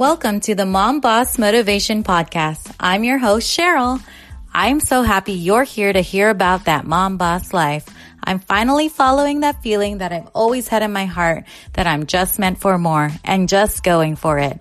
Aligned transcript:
Welcome 0.00 0.40
to 0.40 0.54
the 0.54 0.64
Mom 0.64 1.00
Boss 1.00 1.36
Motivation 1.36 2.02
Podcast. 2.04 2.74
I'm 2.80 3.04
your 3.04 3.18
host, 3.18 3.54
Cheryl. 3.54 4.02
I'm 4.50 4.80
so 4.80 5.02
happy 5.02 5.34
you're 5.34 5.62
here 5.62 5.92
to 5.92 6.00
hear 6.00 6.30
about 6.30 6.64
that 6.64 6.86
mom 6.86 7.18
boss 7.18 7.52
life. 7.52 7.86
I'm 8.24 8.38
finally 8.38 8.88
following 8.88 9.40
that 9.40 9.62
feeling 9.62 9.98
that 9.98 10.10
I've 10.10 10.28
always 10.28 10.68
had 10.68 10.82
in 10.82 10.90
my 10.90 11.04
heart 11.04 11.44
that 11.74 11.86
I'm 11.86 12.06
just 12.06 12.38
meant 12.38 12.62
for 12.62 12.78
more 12.78 13.10
and 13.24 13.46
just 13.46 13.84
going 13.84 14.16
for 14.16 14.38
it. 14.38 14.58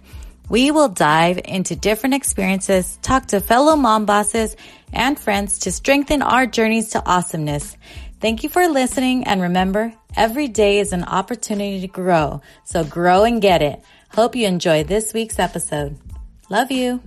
We 0.50 0.72
will 0.72 0.90
dive 0.90 1.40
into 1.46 1.74
different 1.74 2.16
experiences, 2.16 3.00
talk 3.02 3.28
to 3.28 3.40
fellow 3.40 3.78
mom 3.78 4.06
bosses 4.06 4.58
and 4.92 5.18
friends 5.18 5.60
to 5.60 5.72
strengthen 5.72 6.22
our 6.22 6.48
journeys 6.48 6.90
to 6.90 7.06
awesomeness. 7.06 7.78
Thank 8.20 8.44
you 8.44 8.50
for 8.50 8.68
listening 8.68 9.24
and 9.24 9.42
remember, 9.42 9.94
every 10.18 10.50
day 10.50 10.80
is 10.80 10.92
an 10.92 11.06
opportunity 11.06 11.80
to 11.80 11.88
grow. 11.88 12.42
So 12.66 12.84
grow 12.84 13.24
and 13.24 13.42
get 13.42 13.62
it. 13.62 13.82
Hope 14.14 14.36
you 14.36 14.48
enjoy 14.48 14.84
this 14.84 15.14
week's 15.14 15.38
episode. 15.38 15.98
Love 16.50 16.72
you. 16.72 17.00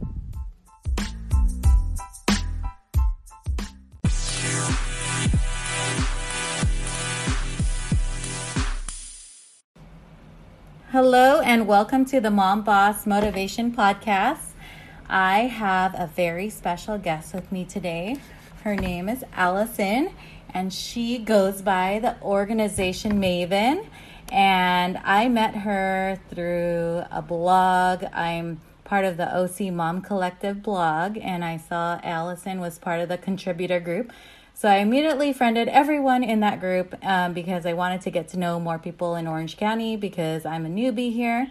Hello, 10.92 11.40
and 11.40 11.66
welcome 11.66 12.04
to 12.04 12.20
the 12.20 12.30
Mom 12.30 12.62
Boss 12.62 13.04
Motivation 13.04 13.72
Podcast. 13.72 14.52
I 15.08 15.40
have 15.40 15.94
a 15.94 16.06
very 16.06 16.48
special 16.50 16.98
guest 16.98 17.34
with 17.34 17.50
me 17.50 17.64
today. 17.64 18.16
Her 18.62 18.76
name 18.76 19.08
is 19.08 19.24
Allison, 19.32 20.10
and 20.54 20.72
she 20.72 21.18
goes 21.18 21.62
by 21.62 21.98
the 21.98 22.16
organization 22.22 23.20
Maven 23.20 23.86
and 24.32 24.98
I 25.04 25.28
met 25.28 25.54
her 25.54 26.18
through 26.30 27.02
a 27.10 27.20
blog. 27.20 28.02
I'm 28.14 28.60
part 28.82 29.04
of 29.04 29.18
the 29.18 29.28
OC 29.36 29.70
Mom 29.72 30.00
Collective 30.00 30.62
blog, 30.62 31.18
and 31.18 31.44
I 31.44 31.58
saw 31.58 32.00
Allison 32.02 32.58
was 32.58 32.78
part 32.78 33.00
of 33.00 33.10
the 33.10 33.18
contributor 33.18 33.78
group. 33.78 34.10
So 34.54 34.70
I 34.70 34.76
immediately 34.76 35.34
friended 35.34 35.68
everyone 35.68 36.24
in 36.24 36.40
that 36.40 36.60
group 36.60 36.94
um, 37.02 37.34
because 37.34 37.66
I 37.66 37.74
wanted 37.74 38.00
to 38.02 38.10
get 38.10 38.28
to 38.28 38.38
know 38.38 38.58
more 38.58 38.78
people 38.78 39.16
in 39.16 39.26
Orange 39.26 39.58
County 39.58 39.96
because 39.96 40.46
I'm 40.46 40.64
a 40.64 40.70
newbie 40.70 41.12
here. 41.12 41.48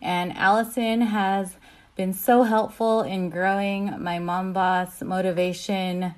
And 0.00 0.32
Allison 0.36 1.00
has 1.00 1.56
been 1.96 2.12
so 2.12 2.44
helpful 2.44 3.02
in 3.02 3.30
growing 3.30 4.00
my 4.00 4.20
Mom 4.20 4.52
Boss 4.52 5.02
Motivation 5.02 6.14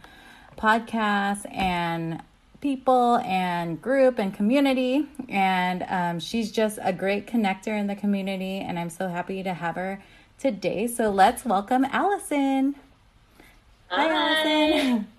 podcast 0.58 1.50
and 1.54 2.22
people 2.62 3.16
and 3.18 3.82
group 3.82 4.18
and 4.18 4.32
community. 4.32 5.06
And 5.28 5.84
um, 5.88 6.20
she's 6.20 6.50
just 6.50 6.78
a 6.80 6.94
great 6.94 7.26
connector 7.26 7.78
in 7.78 7.88
the 7.88 7.96
community. 7.96 8.60
And 8.60 8.78
I'm 8.78 8.88
so 8.88 9.08
happy 9.08 9.42
to 9.42 9.52
have 9.52 9.74
her 9.74 10.02
today. 10.38 10.86
So 10.86 11.10
let's 11.10 11.44
welcome 11.44 11.84
Allison. 11.84 12.76
Hi, 13.88 14.08
Hi 14.08 14.84
Allison. 14.84 15.08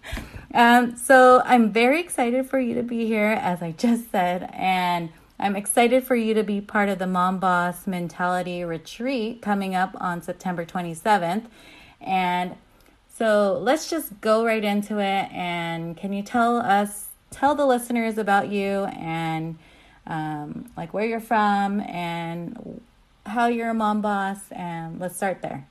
Um, 0.55 0.95
so 0.97 1.41
I'm 1.45 1.71
very 1.71 1.99
excited 1.99 2.47
for 2.47 2.59
you 2.59 2.75
to 2.75 2.83
be 2.83 3.07
here, 3.07 3.39
as 3.41 3.63
I 3.63 3.71
just 3.71 4.11
said. 4.11 4.51
And 4.53 5.09
I'm 5.39 5.55
excited 5.55 6.03
for 6.03 6.15
you 6.15 6.35
to 6.35 6.43
be 6.43 6.61
part 6.61 6.89
of 6.89 6.99
the 6.99 7.07
Mom 7.07 7.39
Boss 7.39 7.87
Mentality 7.87 8.63
Retreat 8.63 9.41
coming 9.41 9.73
up 9.73 9.95
on 9.99 10.21
September 10.21 10.63
27th. 10.63 11.45
And 11.99 12.55
so 13.17 13.57
let's 13.59 13.89
just 13.89 14.21
go 14.21 14.45
right 14.45 14.63
into 14.63 14.99
it. 14.99 15.31
And 15.31 15.97
can 15.97 16.13
you 16.13 16.21
tell 16.21 16.57
us 16.57 17.07
tell 17.33 17.55
the 17.55 17.65
listeners 17.65 18.17
about 18.17 18.49
you 18.49 18.85
and 18.85 19.57
um, 20.07 20.69
like 20.77 20.93
where 20.93 21.05
you're 21.05 21.19
from 21.19 21.79
and 21.81 22.81
how 23.25 23.47
you're 23.47 23.69
a 23.69 23.73
mom 23.73 24.01
boss. 24.01 24.39
And 24.51 24.99
let's 24.99 25.15
start 25.15 25.41
there. 25.41 25.67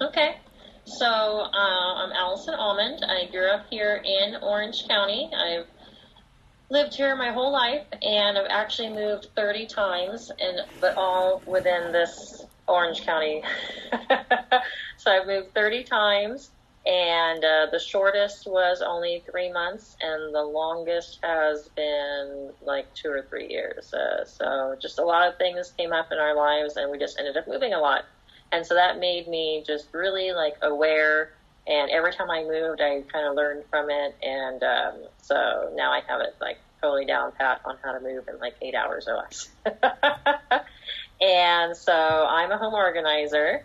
Okay. 0.00 0.36
So 0.84 1.06
uh, 1.06 1.94
I'm 1.94 2.12
Allison 2.12 2.54
Almond. 2.54 3.04
I 3.04 3.30
grew 3.30 3.48
up 3.48 3.66
here 3.68 4.02
in 4.04 4.36
Orange 4.42 4.88
County. 4.88 5.30
I've 5.36 5.66
lived 6.70 6.94
here 6.94 7.14
my 7.14 7.30
whole 7.30 7.52
life, 7.52 7.84
and 8.02 8.38
I've 8.38 8.46
actually 8.48 8.90
moved 8.90 9.28
30 9.36 9.66
times, 9.66 10.30
and 10.40 10.60
but 10.80 10.96
all 10.96 11.42
within 11.46 11.92
this 11.92 12.46
Orange 12.66 13.02
County. 13.02 13.42
so 14.96 15.10
I've 15.10 15.26
moved 15.26 15.54
30 15.54 15.84
times 15.84 16.50
and 16.88 17.44
uh, 17.44 17.66
the 17.70 17.78
shortest 17.78 18.46
was 18.46 18.80
only 18.80 19.22
three 19.30 19.52
months, 19.52 19.94
and 20.00 20.34
the 20.34 20.42
longest 20.42 21.18
has 21.22 21.68
been 21.76 22.50
like 22.62 22.92
two 22.94 23.10
or 23.10 23.26
three 23.28 23.46
years. 23.46 23.92
Uh, 23.92 24.24
so 24.24 24.74
just 24.80 24.98
a 24.98 25.04
lot 25.04 25.28
of 25.28 25.36
things 25.36 25.70
came 25.76 25.92
up 25.92 26.06
in 26.10 26.18
our 26.18 26.34
lives, 26.34 26.76
and 26.76 26.90
we 26.90 26.98
just 26.98 27.18
ended 27.18 27.36
up 27.36 27.46
moving 27.46 27.74
a 27.74 27.78
lot. 27.78 28.06
And 28.52 28.64
so 28.64 28.74
that 28.74 28.98
made 28.98 29.28
me 29.28 29.62
just 29.66 29.92
really 29.92 30.32
like 30.32 30.56
aware. 30.62 31.32
And 31.66 31.90
every 31.90 32.14
time 32.14 32.30
I 32.30 32.44
moved, 32.44 32.80
I 32.80 33.02
kind 33.12 33.26
of 33.26 33.34
learned 33.34 33.64
from 33.68 33.90
it, 33.90 34.16
and 34.22 34.62
um, 34.62 34.94
so 35.20 35.70
now 35.74 35.92
I 35.92 36.00
have 36.08 36.22
it 36.22 36.36
like 36.40 36.56
totally 36.80 37.04
down 37.04 37.32
pat 37.38 37.60
on 37.66 37.76
how 37.84 37.92
to 37.92 38.00
move 38.00 38.28
in 38.28 38.38
like 38.38 38.54
eight 38.62 38.74
hours 38.74 39.06
or 39.06 39.16
less. 39.16 39.50
and 41.20 41.76
so 41.76 41.92
I'm 41.92 42.50
a 42.50 42.56
home 42.56 42.72
organizer, 42.72 43.62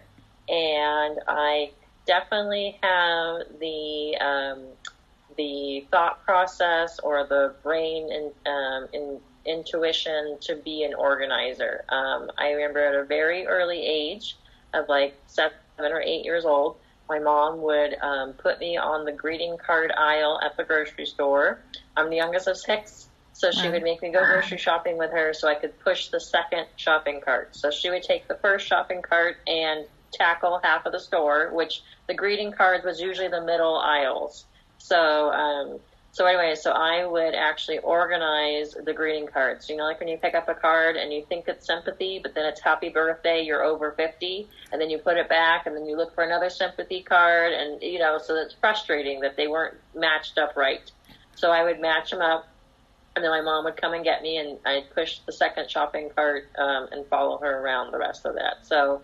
and 0.50 1.20
I 1.26 1.72
definitely 2.06 2.80
have 2.82 3.42
the 3.60 4.18
um, 4.20 4.66
the 5.38 5.86
thought 5.92 6.24
process 6.26 7.00
or 7.00 7.26
the 7.26 7.56
brain 7.64 8.10
and 8.12 8.32
um, 8.46 8.88
in, 8.94 9.20
intuition 9.46 10.38
to 10.42 10.56
be 10.56 10.84
an 10.84 10.94
organizer. 10.94 11.84
Um, 11.90 12.30
I 12.38 12.52
remember 12.52 12.80
at 12.80 12.96
a 12.96 13.04
very 13.04 13.46
early 13.48 13.82
age 13.86 14.38
of 14.74 14.88
like 14.90 15.16
seven 15.28 15.52
or 15.80 16.02
eight 16.02 16.24
years 16.24 16.46
old, 16.46 16.78
my 17.10 17.20
mom 17.20 17.62
would 17.62 17.96
um, 18.02 18.34
put 18.34 18.60
me 18.60 18.78
on 18.78 19.06
the 19.06 19.12
greeting 19.12 19.58
card 19.58 19.92
aisle 19.98 20.40
at 20.44 20.56
the 20.56 20.64
grocery 20.64 21.06
store. 21.06 21.60
I'm 21.98 22.10
the 22.10 22.16
youngest 22.16 22.48
of 22.48 22.58
six. 22.58 23.10
So 23.36 23.50
she 23.50 23.68
would 23.68 23.82
make 23.82 24.02
me 24.04 24.12
go 24.12 24.24
grocery 24.24 24.60
shopping 24.60 24.96
with 24.96 25.12
her 25.12 25.34
so 25.34 25.48
I 25.48 25.56
could 25.56 25.78
push 25.80 26.10
the 26.10 26.20
second 26.20 26.68
shopping 26.76 27.20
cart. 27.20 27.56
So 27.56 27.72
she 27.72 27.90
would 27.90 28.04
take 28.04 28.28
the 28.28 28.36
first 28.36 28.68
shopping 28.68 29.02
cart 29.02 29.38
and 29.48 29.86
tackle 30.14 30.60
half 30.64 30.86
of 30.86 30.92
the 30.92 31.00
store, 31.00 31.52
which 31.54 31.82
the 32.08 32.14
greeting 32.14 32.52
cards 32.52 32.86
was 32.86 33.00
usually 33.00 33.28
the 33.28 33.44
middle 33.44 33.78
aisles. 33.78 34.46
So, 34.78 35.32
um, 35.32 35.80
so 36.12 36.28
anyway, 36.28 36.54
so 36.54 36.72
I 36.72 37.06
would 37.06 37.34
actually 37.34 37.80
organize 37.80 38.74
the 38.74 38.94
greeting 38.94 39.26
cards. 39.26 39.68
You 39.68 39.78
know, 39.78 39.86
like 39.86 40.00
when 40.00 40.08
you 40.08 40.18
pick 40.18 40.36
up 40.36 40.48
a 40.48 40.54
card 40.54 40.96
and 40.96 41.12
you 41.12 41.26
think 41.28 41.48
it's 41.48 41.66
sympathy, 41.66 42.20
but 42.22 42.36
then 42.36 42.46
it's 42.46 42.62
happy 42.62 42.90
birthday, 42.90 43.42
you're 43.44 43.64
over 43.64 43.94
50, 43.94 44.48
and 44.72 44.80
then 44.80 44.92
you 44.92 45.00
put 45.00 45.18
it 45.18 45.28
back 45.28 45.66
and 45.66 45.76
then 45.76 45.86
you 45.86 45.98
look 45.98 46.14
for 46.14 46.24
another 46.24 46.52
sympathy 46.52 47.02
card 47.02 47.54
and, 47.54 47.82
you 47.82 47.98
know, 47.98 48.20
so 48.24 48.36
it's 48.36 48.54
frustrating 48.54 49.22
that 49.22 49.36
they 49.38 49.48
weren't 49.48 49.76
matched 49.96 50.38
up 50.38 50.56
right. 50.56 50.92
So 51.36 51.52
I 51.52 51.64
would 51.64 51.82
match 51.82 52.12
them 52.12 52.22
up 52.22 52.48
and 53.16 53.24
then 53.24 53.32
my 53.32 53.42
mom 53.42 53.64
would 53.66 53.78
come 53.78 53.94
and 53.94 54.04
get 54.04 54.22
me 54.22 54.38
and 54.38 54.60
I'd 54.66 54.94
push 54.94 55.20
the 55.26 55.34
second 55.34 55.70
shopping 55.70 56.10
cart, 56.16 56.50
um, 56.58 56.90
and 56.92 57.06
follow 57.08 57.38
her 57.40 57.60
around 57.60 57.92
the 57.92 57.98
rest 57.98 58.26
of 58.26 58.36
that. 58.36 58.66
So, 58.68 59.02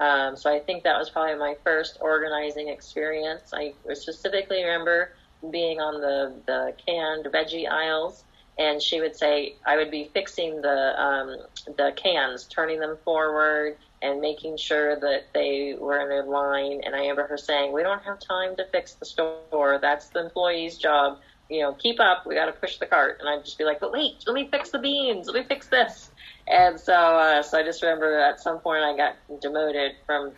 um, 0.00 0.36
so 0.36 0.52
I 0.52 0.58
think 0.58 0.82
that 0.84 0.98
was 0.98 1.10
probably 1.10 1.36
my 1.36 1.54
first 1.62 1.98
organizing 2.00 2.68
experience. 2.68 3.52
I 3.52 3.74
specifically 3.92 4.64
remember 4.64 5.12
being 5.50 5.80
on 5.80 6.00
the, 6.00 6.34
the 6.46 6.74
canned 6.84 7.26
veggie 7.26 7.70
aisles 7.70 8.24
and 8.60 8.82
she 8.82 9.00
would 9.00 9.16
say 9.16 9.54
I 9.66 9.76
would 9.76 9.90
be 9.90 10.10
fixing 10.12 10.60
the 10.60 11.02
um, 11.02 11.36
the 11.78 11.92
cans, 11.96 12.46
turning 12.46 12.78
them 12.78 12.98
forward 13.04 13.78
and 14.02 14.20
making 14.20 14.58
sure 14.58 15.00
that 15.00 15.32
they 15.32 15.76
were 15.78 16.00
in 16.00 16.24
a 16.24 16.28
line. 16.28 16.82
And 16.84 16.94
I 16.94 17.00
remember 17.00 17.26
her 17.26 17.38
saying, 17.38 17.72
"We 17.72 17.82
don't 17.82 18.02
have 18.02 18.18
time 18.20 18.56
to 18.56 18.66
fix 18.70 18.94
the 18.94 19.06
store. 19.06 19.78
That's 19.80 20.10
the 20.10 20.20
employee's 20.20 20.76
job. 20.76 21.20
You 21.48 21.62
know, 21.62 21.72
keep 21.72 22.00
up. 22.00 22.26
We 22.26 22.34
got 22.34 22.46
to 22.46 22.52
push 22.52 22.76
the 22.78 22.86
cart." 22.86 23.18
And 23.20 23.28
I'd 23.28 23.44
just 23.44 23.56
be 23.56 23.64
like, 23.64 23.80
"But 23.80 23.92
wait, 23.92 24.22
let 24.26 24.34
me 24.34 24.48
fix 24.50 24.70
the 24.70 24.78
beans. 24.78 25.26
Let 25.26 25.36
me 25.36 25.42
fix 25.48 25.68
this." 25.68 26.09
And 26.50 26.78
so, 26.80 26.92
uh, 26.92 27.42
so 27.42 27.58
I 27.58 27.62
just 27.62 27.80
remember 27.82 28.18
at 28.18 28.40
some 28.40 28.58
point 28.58 28.82
I 28.82 28.96
got 28.96 29.14
demoted 29.40 29.92
from 30.04 30.32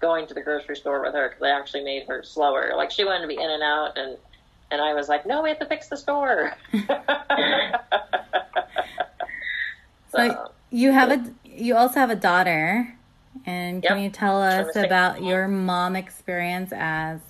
going 0.00 0.26
to 0.26 0.34
the 0.34 0.40
grocery 0.40 0.76
store 0.76 1.02
with 1.02 1.14
her 1.14 1.28
because 1.28 1.42
I 1.42 1.50
actually 1.50 1.84
made 1.84 2.06
her 2.08 2.22
slower. 2.22 2.72
Like 2.74 2.90
she 2.90 3.04
wanted 3.04 3.22
to 3.22 3.28
be 3.28 3.34
in 3.34 3.50
and 3.50 3.62
out, 3.62 3.98
and 3.98 4.16
and 4.70 4.80
I 4.80 4.94
was 4.94 5.08
like, 5.08 5.26
no, 5.26 5.42
we 5.42 5.50
have 5.50 5.58
to 5.58 5.66
fix 5.66 5.88
the 5.88 5.96
store. 5.96 6.56
so, 6.72 6.86
so, 10.10 10.52
you 10.70 10.92
have 10.92 11.10
a 11.10 11.34
you 11.44 11.76
also 11.76 12.00
have 12.00 12.10
a 12.10 12.16
daughter, 12.16 12.96
and 13.44 13.82
can 13.82 13.98
yep. 13.98 14.04
you 14.04 14.10
tell 14.10 14.40
us 14.40 14.74
about 14.74 15.22
your 15.22 15.48
mom 15.48 15.96
experience 15.96 16.72
as 16.74 17.20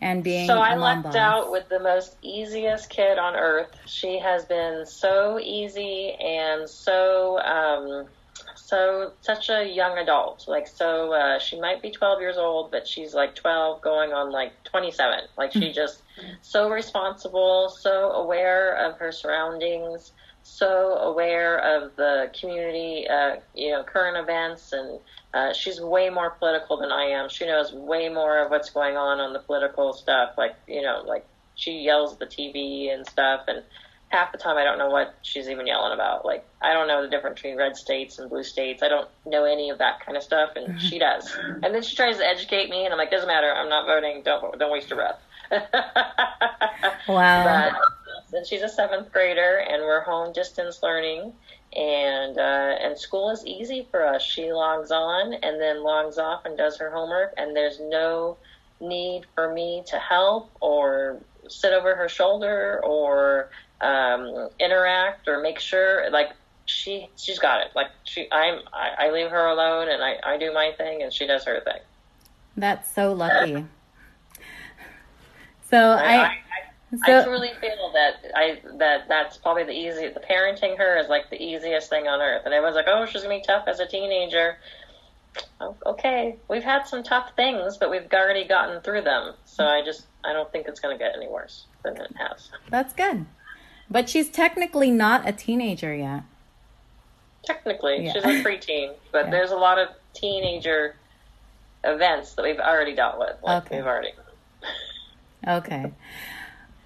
and 0.00 0.22
being 0.22 0.46
so 0.46 0.58
I 0.58 0.74
lucked 0.74 1.16
out 1.16 1.50
with 1.50 1.68
the 1.68 1.80
most 1.80 2.16
easiest 2.22 2.88
kid 2.88 3.18
on 3.18 3.34
earth. 3.34 3.76
She 3.86 4.18
has 4.18 4.44
been 4.44 4.86
so 4.86 5.40
easy 5.40 6.12
and 6.12 6.68
so 6.68 7.40
um, 7.40 8.06
so 8.54 9.12
such 9.22 9.48
a 9.48 9.64
young 9.64 9.98
adult. 9.98 10.46
Like 10.46 10.68
so, 10.68 11.12
uh, 11.12 11.38
she 11.38 11.58
might 11.58 11.80
be 11.80 11.90
12 11.90 12.20
years 12.20 12.36
old, 12.36 12.70
but 12.70 12.86
she's 12.86 13.14
like 13.14 13.34
12, 13.34 13.80
going 13.80 14.12
on 14.12 14.30
like 14.30 14.52
27. 14.64 15.20
Like 15.36 15.52
she 15.52 15.68
hmm. 15.68 15.72
just 15.72 16.02
so 16.42 16.68
responsible, 16.68 17.70
so 17.70 18.12
aware 18.12 18.74
of 18.74 18.98
her 18.98 19.10
surroundings, 19.10 20.12
so 20.48 20.94
aware 20.94 21.58
of 21.58 21.94
the 21.96 22.30
community, 22.38 23.06
uh, 23.08 23.36
you 23.54 23.70
know, 23.70 23.82
current 23.82 24.16
events, 24.16 24.72
and 24.72 24.98
uh, 25.34 25.52
she's 25.52 25.80
way 25.80 26.08
more 26.10 26.30
political 26.30 26.78
than 26.78 26.90
I 26.90 27.04
am. 27.04 27.28
She 27.28 27.46
knows 27.46 27.72
way 27.72 28.08
more 28.08 28.38
of 28.38 28.50
what's 28.50 28.70
going 28.70 28.96
on 28.96 29.20
on 29.20 29.32
the 29.32 29.38
political 29.40 29.92
stuff. 29.92 30.34
Like, 30.38 30.56
you 30.66 30.82
know, 30.82 31.02
like 31.06 31.26
she 31.54 31.72
yells 31.80 32.14
at 32.14 32.18
the 32.18 32.26
TV 32.26 32.92
and 32.92 33.06
stuff, 33.06 33.42
and 33.46 33.62
half 34.08 34.32
the 34.32 34.38
time 34.38 34.56
I 34.56 34.64
don't 34.64 34.78
know 34.78 34.88
what 34.88 35.14
she's 35.22 35.48
even 35.48 35.66
yelling 35.66 35.92
about. 35.92 36.24
Like, 36.24 36.46
I 36.62 36.72
don't 36.72 36.88
know 36.88 37.02
the 37.02 37.10
difference 37.10 37.36
between 37.36 37.56
red 37.56 37.76
states 37.76 38.18
and 38.18 38.30
blue 38.30 38.42
states. 38.42 38.82
I 38.82 38.88
don't 38.88 39.08
know 39.26 39.44
any 39.44 39.70
of 39.70 39.78
that 39.78 40.04
kind 40.04 40.16
of 40.16 40.22
stuff, 40.22 40.50
and 40.56 40.68
mm-hmm. 40.68 40.78
she 40.78 40.98
does. 40.98 41.36
And 41.62 41.74
then 41.74 41.82
she 41.82 41.94
tries 41.94 42.16
to 42.16 42.26
educate 42.26 42.70
me, 42.70 42.84
and 42.84 42.92
I'm 42.92 42.98
like, 42.98 43.10
doesn't 43.10 43.28
matter. 43.28 43.52
I'm 43.52 43.68
not 43.68 43.86
voting. 43.86 44.22
Don't 44.24 44.58
don't 44.58 44.72
waste 44.72 44.88
your 44.88 44.98
breath. 44.98 45.20
wow. 47.08 47.70
But, 47.70 47.80
and 48.32 48.46
she's 48.46 48.62
a 48.62 48.68
seventh 48.68 49.12
grader, 49.12 49.58
and 49.58 49.82
we're 49.82 50.00
home 50.00 50.32
distance 50.32 50.82
learning, 50.82 51.32
and 51.76 52.38
uh, 52.38 52.76
and 52.80 52.98
school 52.98 53.30
is 53.30 53.44
easy 53.46 53.86
for 53.90 54.06
us. 54.06 54.22
She 54.22 54.52
logs 54.52 54.90
on 54.90 55.34
and 55.34 55.60
then 55.60 55.82
logs 55.82 56.18
off 56.18 56.44
and 56.44 56.56
does 56.56 56.76
her 56.78 56.90
homework, 56.90 57.34
and 57.36 57.54
there's 57.54 57.80
no 57.80 58.36
need 58.80 59.24
for 59.34 59.52
me 59.52 59.82
to 59.86 59.98
help 59.98 60.50
or 60.60 61.18
sit 61.48 61.72
over 61.72 61.94
her 61.94 62.08
shoulder 62.08 62.80
or 62.84 63.50
um, 63.80 64.48
interact 64.60 65.28
or 65.28 65.40
make 65.40 65.58
sure 65.58 66.10
like 66.10 66.30
she 66.66 67.08
she's 67.16 67.38
got 67.38 67.60
it. 67.60 67.68
Like 67.74 67.88
she 68.04 68.30
I'm 68.30 68.60
I, 68.72 69.06
I 69.06 69.10
leave 69.10 69.30
her 69.30 69.46
alone 69.46 69.88
and 69.88 70.02
I, 70.02 70.16
I 70.24 70.38
do 70.38 70.52
my 70.52 70.72
thing 70.76 71.02
and 71.02 71.12
she 71.12 71.26
does 71.26 71.44
her 71.44 71.60
thing. 71.60 71.80
That's 72.56 72.92
so 72.92 73.12
lucky. 73.12 73.64
So 75.70 75.76
I, 75.76 76.14
I, 76.14 76.24
I 76.24 76.34
so, 76.90 77.20
I 77.20 77.24
truly 77.24 77.50
feel 77.60 77.92
that 77.92 78.14
I 78.34 78.60
that 78.78 79.08
that's 79.08 79.36
probably 79.36 79.64
the 79.64 79.72
easy. 79.72 80.08
The 80.08 80.20
parenting 80.20 80.78
her 80.78 80.98
is 80.98 81.08
like 81.08 81.28
the 81.28 81.40
easiest 81.40 81.90
thing 81.90 82.08
on 82.08 82.20
earth, 82.20 82.42
and 82.46 82.54
everyone's 82.54 82.76
like, 82.76 82.86
"Oh, 82.88 83.04
she's 83.04 83.22
gonna 83.22 83.36
be 83.36 83.42
tough 83.42 83.64
as 83.68 83.78
a 83.78 83.86
teenager." 83.86 84.56
Oh, 85.60 85.76
okay, 85.84 86.36
we've 86.48 86.64
had 86.64 86.86
some 86.86 87.02
tough 87.02 87.32
things, 87.36 87.76
but 87.76 87.90
we've 87.90 88.10
already 88.12 88.44
gotten 88.44 88.80
through 88.80 89.02
them. 89.02 89.34
So 89.44 89.66
I 89.66 89.84
just 89.84 90.06
I 90.24 90.32
don't 90.32 90.50
think 90.50 90.66
it's 90.66 90.80
gonna 90.80 90.96
get 90.96 91.14
any 91.14 91.28
worse 91.28 91.66
than 91.84 91.98
it 91.98 92.14
has. 92.16 92.48
That's 92.70 92.94
good, 92.94 93.26
but 93.90 94.08
she's 94.08 94.30
technically 94.30 94.90
not 94.90 95.28
a 95.28 95.32
teenager 95.32 95.94
yet. 95.94 96.22
Technically, 97.44 98.06
yeah. 98.06 98.14
she's 98.14 98.24
a 98.24 98.42
preteen, 98.42 98.94
but 99.12 99.26
yeah. 99.26 99.30
there's 99.30 99.50
a 99.50 99.56
lot 99.56 99.78
of 99.78 99.88
teenager 100.14 100.96
events 101.84 102.32
that 102.32 102.44
we've 102.44 102.58
already 102.58 102.94
dealt 102.94 103.18
with. 103.18 103.36
Like 103.42 103.66
okay. 103.66 103.76
we've 103.76 103.86
already. 103.86 104.12
okay. 105.46 105.92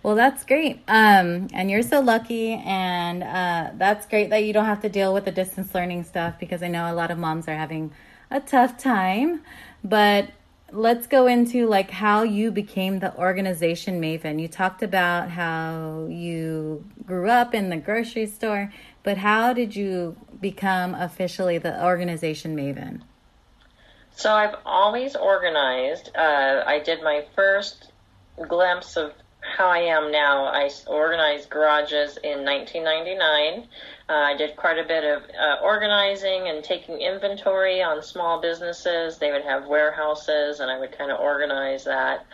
Well, 0.03 0.17
that's 0.17 0.45
great. 0.45 0.83
Um, 0.89 1.49
and 1.53 1.71
you're 1.71 1.83
so 1.83 2.01
lucky, 2.01 2.55
and 2.55 3.23
uh, 3.23 3.71
that's 3.77 4.07
great 4.07 4.31
that 4.31 4.45
you 4.45 4.53
don't 4.53 4.65
have 4.65 4.83
to 4.83 4.89
deal 4.89 5.15
with 5.15 5.25
the 5.25 5.31
distance 5.31 5.73
learning 5.75 6.05
stuff 6.05 6.41
because 6.41 6.63
I 6.63 6.69
know 6.69 6.93
a 6.93 6.95
lot 6.95 7.13
of 7.13 7.19
moms 7.19 7.47
are 7.47 7.55
having 7.55 7.93
a 8.31 8.41
tough 8.41 8.77
time. 8.77 9.43
But 9.85 10.31
let's 10.73 11.07
go 11.07 11.27
into 11.27 11.67
like 11.67 11.91
how 11.91 12.23
you 12.23 12.51
became 12.51 12.99
the 12.99 13.17
organization 13.17 14.01
maven. 14.01 14.41
You 14.41 14.49
talked 14.49 14.83
about 14.83 15.31
how 15.31 16.09
you 16.11 16.85
grew 17.07 17.29
up 17.29 17.55
in 17.55 17.69
the 17.69 17.77
grocery 17.77 18.27
store, 18.27 18.73
but 19.03 19.19
how 19.19 19.53
did 19.53 19.77
you 19.77 20.17
become 20.41 20.95
officially 20.95 21.59
the 21.59 21.85
organization 21.85 22.57
maven? 22.57 23.03
So 24.17 24.33
I've 24.33 24.57
always 24.67 25.15
organized. 25.15 26.11
Uh, 26.15 26.65
I 26.67 26.81
did 26.81 27.03
my 27.03 27.25
first 27.35 27.93
glimpse 28.49 28.97
of 28.97 29.13
how 29.43 29.69
I 29.69 29.79
am 29.79 30.11
now. 30.11 30.45
I 30.45 30.71
organized 30.87 31.51
garages 31.51 32.17
in 32.23 32.45
1999. 32.45 33.69
Uh, 34.09 34.13
I 34.13 34.37
did 34.37 34.57
quite 34.57 34.79
a 34.79 34.85
bit 34.85 35.05
of 35.05 35.23
uh, 35.23 35.63
organizing 35.63 36.49
and 36.49 36.63
taking 36.63 37.01
inventory 37.01 37.83
on 37.83 38.03
small 38.03 38.41
businesses. 38.41 39.19
They 39.19 39.33
would 39.33 39.45
have 39.45 39.67
warehouses, 39.67 40.61
and 40.61 40.71
I 40.71 40.79
would 40.79 40.97
kind 40.97 41.11
of 41.11 41.21
organize 41.21 41.85
that. 41.85 42.25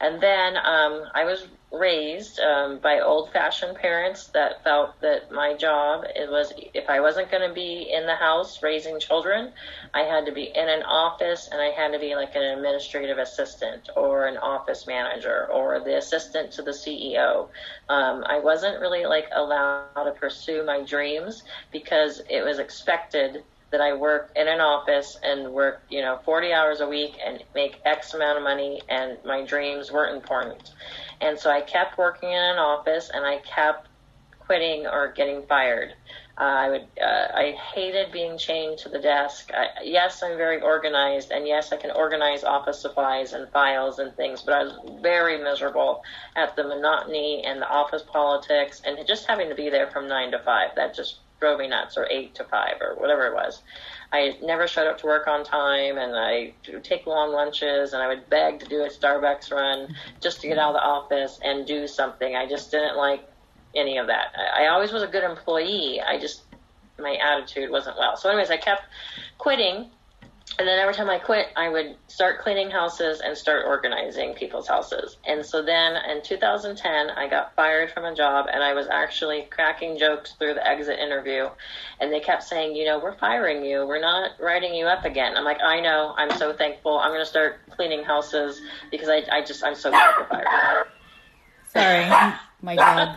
And 0.00 0.20
then 0.20 0.56
um, 0.56 1.04
I 1.14 1.24
was 1.24 1.46
raised 1.70 2.40
um, 2.40 2.78
by 2.78 3.00
old-fashioned 3.00 3.76
parents 3.76 4.28
that 4.28 4.64
felt 4.64 4.98
that 5.02 5.30
my 5.30 5.54
job 5.54 6.04
it 6.16 6.30
was 6.30 6.52
if 6.72 6.88
I 6.88 7.00
wasn't 7.00 7.30
going 7.30 7.46
to 7.46 7.54
be 7.54 7.90
in 7.92 8.06
the 8.06 8.14
house 8.14 8.62
raising 8.62 8.98
children, 8.98 9.52
I 9.92 10.00
had 10.00 10.24
to 10.26 10.32
be 10.32 10.44
in 10.44 10.68
an 10.68 10.82
office 10.82 11.48
and 11.52 11.60
I 11.60 11.66
had 11.66 11.92
to 11.92 11.98
be 11.98 12.14
like 12.14 12.34
an 12.34 12.42
administrative 12.42 13.18
assistant 13.18 13.90
or 13.96 14.26
an 14.26 14.38
office 14.38 14.86
manager 14.86 15.46
or 15.52 15.80
the 15.80 15.98
assistant 15.98 16.52
to 16.52 16.62
the 16.62 16.70
CEO. 16.70 17.48
Um, 17.88 18.24
I 18.26 18.38
wasn't 18.38 18.80
really 18.80 19.04
like 19.04 19.28
allowed 19.32 20.04
to 20.04 20.12
pursue 20.12 20.64
my 20.64 20.82
dreams 20.82 21.42
because 21.70 22.22
it 22.30 22.42
was 22.42 22.58
expected 22.58 23.44
that 23.70 23.80
I 23.80 23.92
work 23.92 24.30
in 24.34 24.48
an 24.48 24.60
office 24.60 25.18
and 25.22 25.52
work, 25.52 25.82
you 25.90 26.00
know, 26.00 26.18
40 26.24 26.52
hours 26.52 26.80
a 26.80 26.88
week 26.88 27.18
and 27.24 27.42
make 27.54 27.80
X 27.84 28.14
amount 28.14 28.38
of 28.38 28.44
money 28.44 28.80
and 28.88 29.18
my 29.24 29.44
dreams 29.44 29.92
weren't 29.92 30.16
important. 30.16 30.72
And 31.20 31.38
so 31.38 31.50
I 31.50 31.60
kept 31.60 31.98
working 31.98 32.30
in 32.30 32.42
an 32.42 32.58
office 32.58 33.10
and 33.12 33.24
I 33.24 33.38
kept 33.38 33.88
quitting 34.40 34.86
or 34.86 35.12
getting 35.12 35.42
fired. 35.46 35.92
Uh, 36.38 36.44
I 36.44 36.70
would, 36.70 36.86
uh, 37.02 37.26
I 37.34 37.56
hated 37.74 38.12
being 38.12 38.38
chained 38.38 38.78
to 38.78 38.88
the 38.88 39.00
desk. 39.00 39.50
I, 39.52 39.82
yes, 39.82 40.22
I'm 40.22 40.36
very 40.36 40.60
organized, 40.60 41.32
and 41.32 41.48
yes, 41.48 41.72
I 41.72 41.76
can 41.76 41.90
organize 41.90 42.44
office 42.44 42.80
supplies 42.80 43.32
and 43.32 43.48
files 43.50 43.98
and 43.98 44.14
things, 44.14 44.42
but 44.42 44.54
I 44.54 44.62
was 44.62 45.00
very 45.02 45.36
miserable 45.42 46.04
at 46.36 46.54
the 46.54 46.62
monotony 46.62 47.42
and 47.44 47.60
the 47.60 47.68
office 47.68 48.02
politics 48.02 48.80
and 48.86 48.98
just 49.06 49.26
having 49.26 49.48
to 49.48 49.56
be 49.56 49.68
there 49.68 49.88
from 49.88 50.06
nine 50.06 50.30
to 50.30 50.38
five. 50.38 50.76
That 50.76 50.94
just 50.94 51.16
drove 51.40 51.58
me 51.58 51.68
nuts, 51.68 51.96
or 51.96 52.06
eight 52.10 52.36
to 52.36 52.44
five, 52.44 52.80
or 52.80 52.94
whatever 52.94 53.26
it 53.26 53.34
was. 53.34 53.62
I 54.12 54.38
never 54.42 54.66
showed 54.66 54.86
up 54.86 54.98
to 54.98 55.06
work 55.06 55.26
on 55.26 55.44
time, 55.44 55.98
and 55.98 56.16
I 56.16 56.54
would 56.72 56.84
take 56.84 57.06
long 57.06 57.32
lunches, 57.32 57.92
and 57.92 58.02
I 58.02 58.08
would 58.08 58.28
beg 58.30 58.58
to 58.60 58.66
do 58.66 58.82
a 58.84 58.88
Starbucks 58.88 59.52
run 59.52 59.94
just 60.20 60.40
to 60.40 60.48
get 60.48 60.58
out 60.58 60.74
of 60.74 60.74
the 60.74 60.84
office 60.84 61.38
and 61.44 61.66
do 61.66 61.86
something. 61.86 62.34
I 62.34 62.48
just 62.48 62.70
didn't 62.70 62.96
like 62.96 63.28
any 63.74 63.98
of 63.98 64.06
that. 64.06 64.32
I, 64.36 64.64
I 64.64 64.68
always 64.68 64.92
was 64.92 65.02
a 65.02 65.06
good 65.06 65.24
employee. 65.24 66.00
I 66.00 66.18
just 66.18 66.44
my 66.98 67.16
attitude 67.16 67.70
wasn't 67.70 67.96
well. 67.98 68.16
So, 68.16 68.28
anyways, 68.28 68.50
I 68.50 68.56
kept 68.56 68.82
quitting 69.36 69.90
and 70.58 70.66
then 70.66 70.80
every 70.80 70.92
time 70.92 71.08
I 71.08 71.18
quit, 71.18 71.46
I 71.54 71.68
would 71.68 71.94
start 72.08 72.40
cleaning 72.40 72.68
houses 72.68 73.20
and 73.20 73.38
start 73.38 73.64
organizing 73.64 74.34
people's 74.34 74.66
houses. 74.66 75.16
And 75.24 75.46
so 75.46 75.62
then 75.62 75.94
in 76.10 76.20
2010, 76.20 77.10
I 77.10 77.28
got 77.28 77.54
fired 77.54 77.92
from 77.92 78.04
a 78.04 78.12
job 78.12 78.46
and 78.52 78.60
I 78.60 78.74
was 78.74 78.88
actually 78.90 79.46
cracking 79.50 79.96
jokes 79.96 80.32
through 80.32 80.54
the 80.54 80.66
exit 80.66 80.98
interview. 80.98 81.48
And 82.00 82.12
they 82.12 82.18
kept 82.18 82.42
saying, 82.42 82.74
you 82.74 82.86
know, 82.86 82.98
we're 82.98 83.16
firing 83.18 83.64
you. 83.64 83.86
We're 83.86 84.00
not 84.00 84.32
writing 84.40 84.74
you 84.74 84.86
up 84.86 85.04
again. 85.04 85.36
I'm 85.36 85.44
like, 85.44 85.62
I 85.62 85.78
know. 85.78 86.12
I'm 86.16 86.36
so 86.36 86.52
thankful. 86.52 86.98
I'm 86.98 87.12
going 87.12 87.22
to 87.22 87.26
start 87.26 87.60
cleaning 87.70 88.02
houses 88.02 88.60
because 88.90 89.08
I, 89.08 89.22
I 89.30 89.44
just, 89.44 89.62
I'm 89.62 89.76
so 89.76 89.90
glad 89.90 90.12
you're 90.18 90.26
fired. 90.26 90.88
Sorry, 91.72 92.34
my 92.62 92.74
dog. 92.74 93.16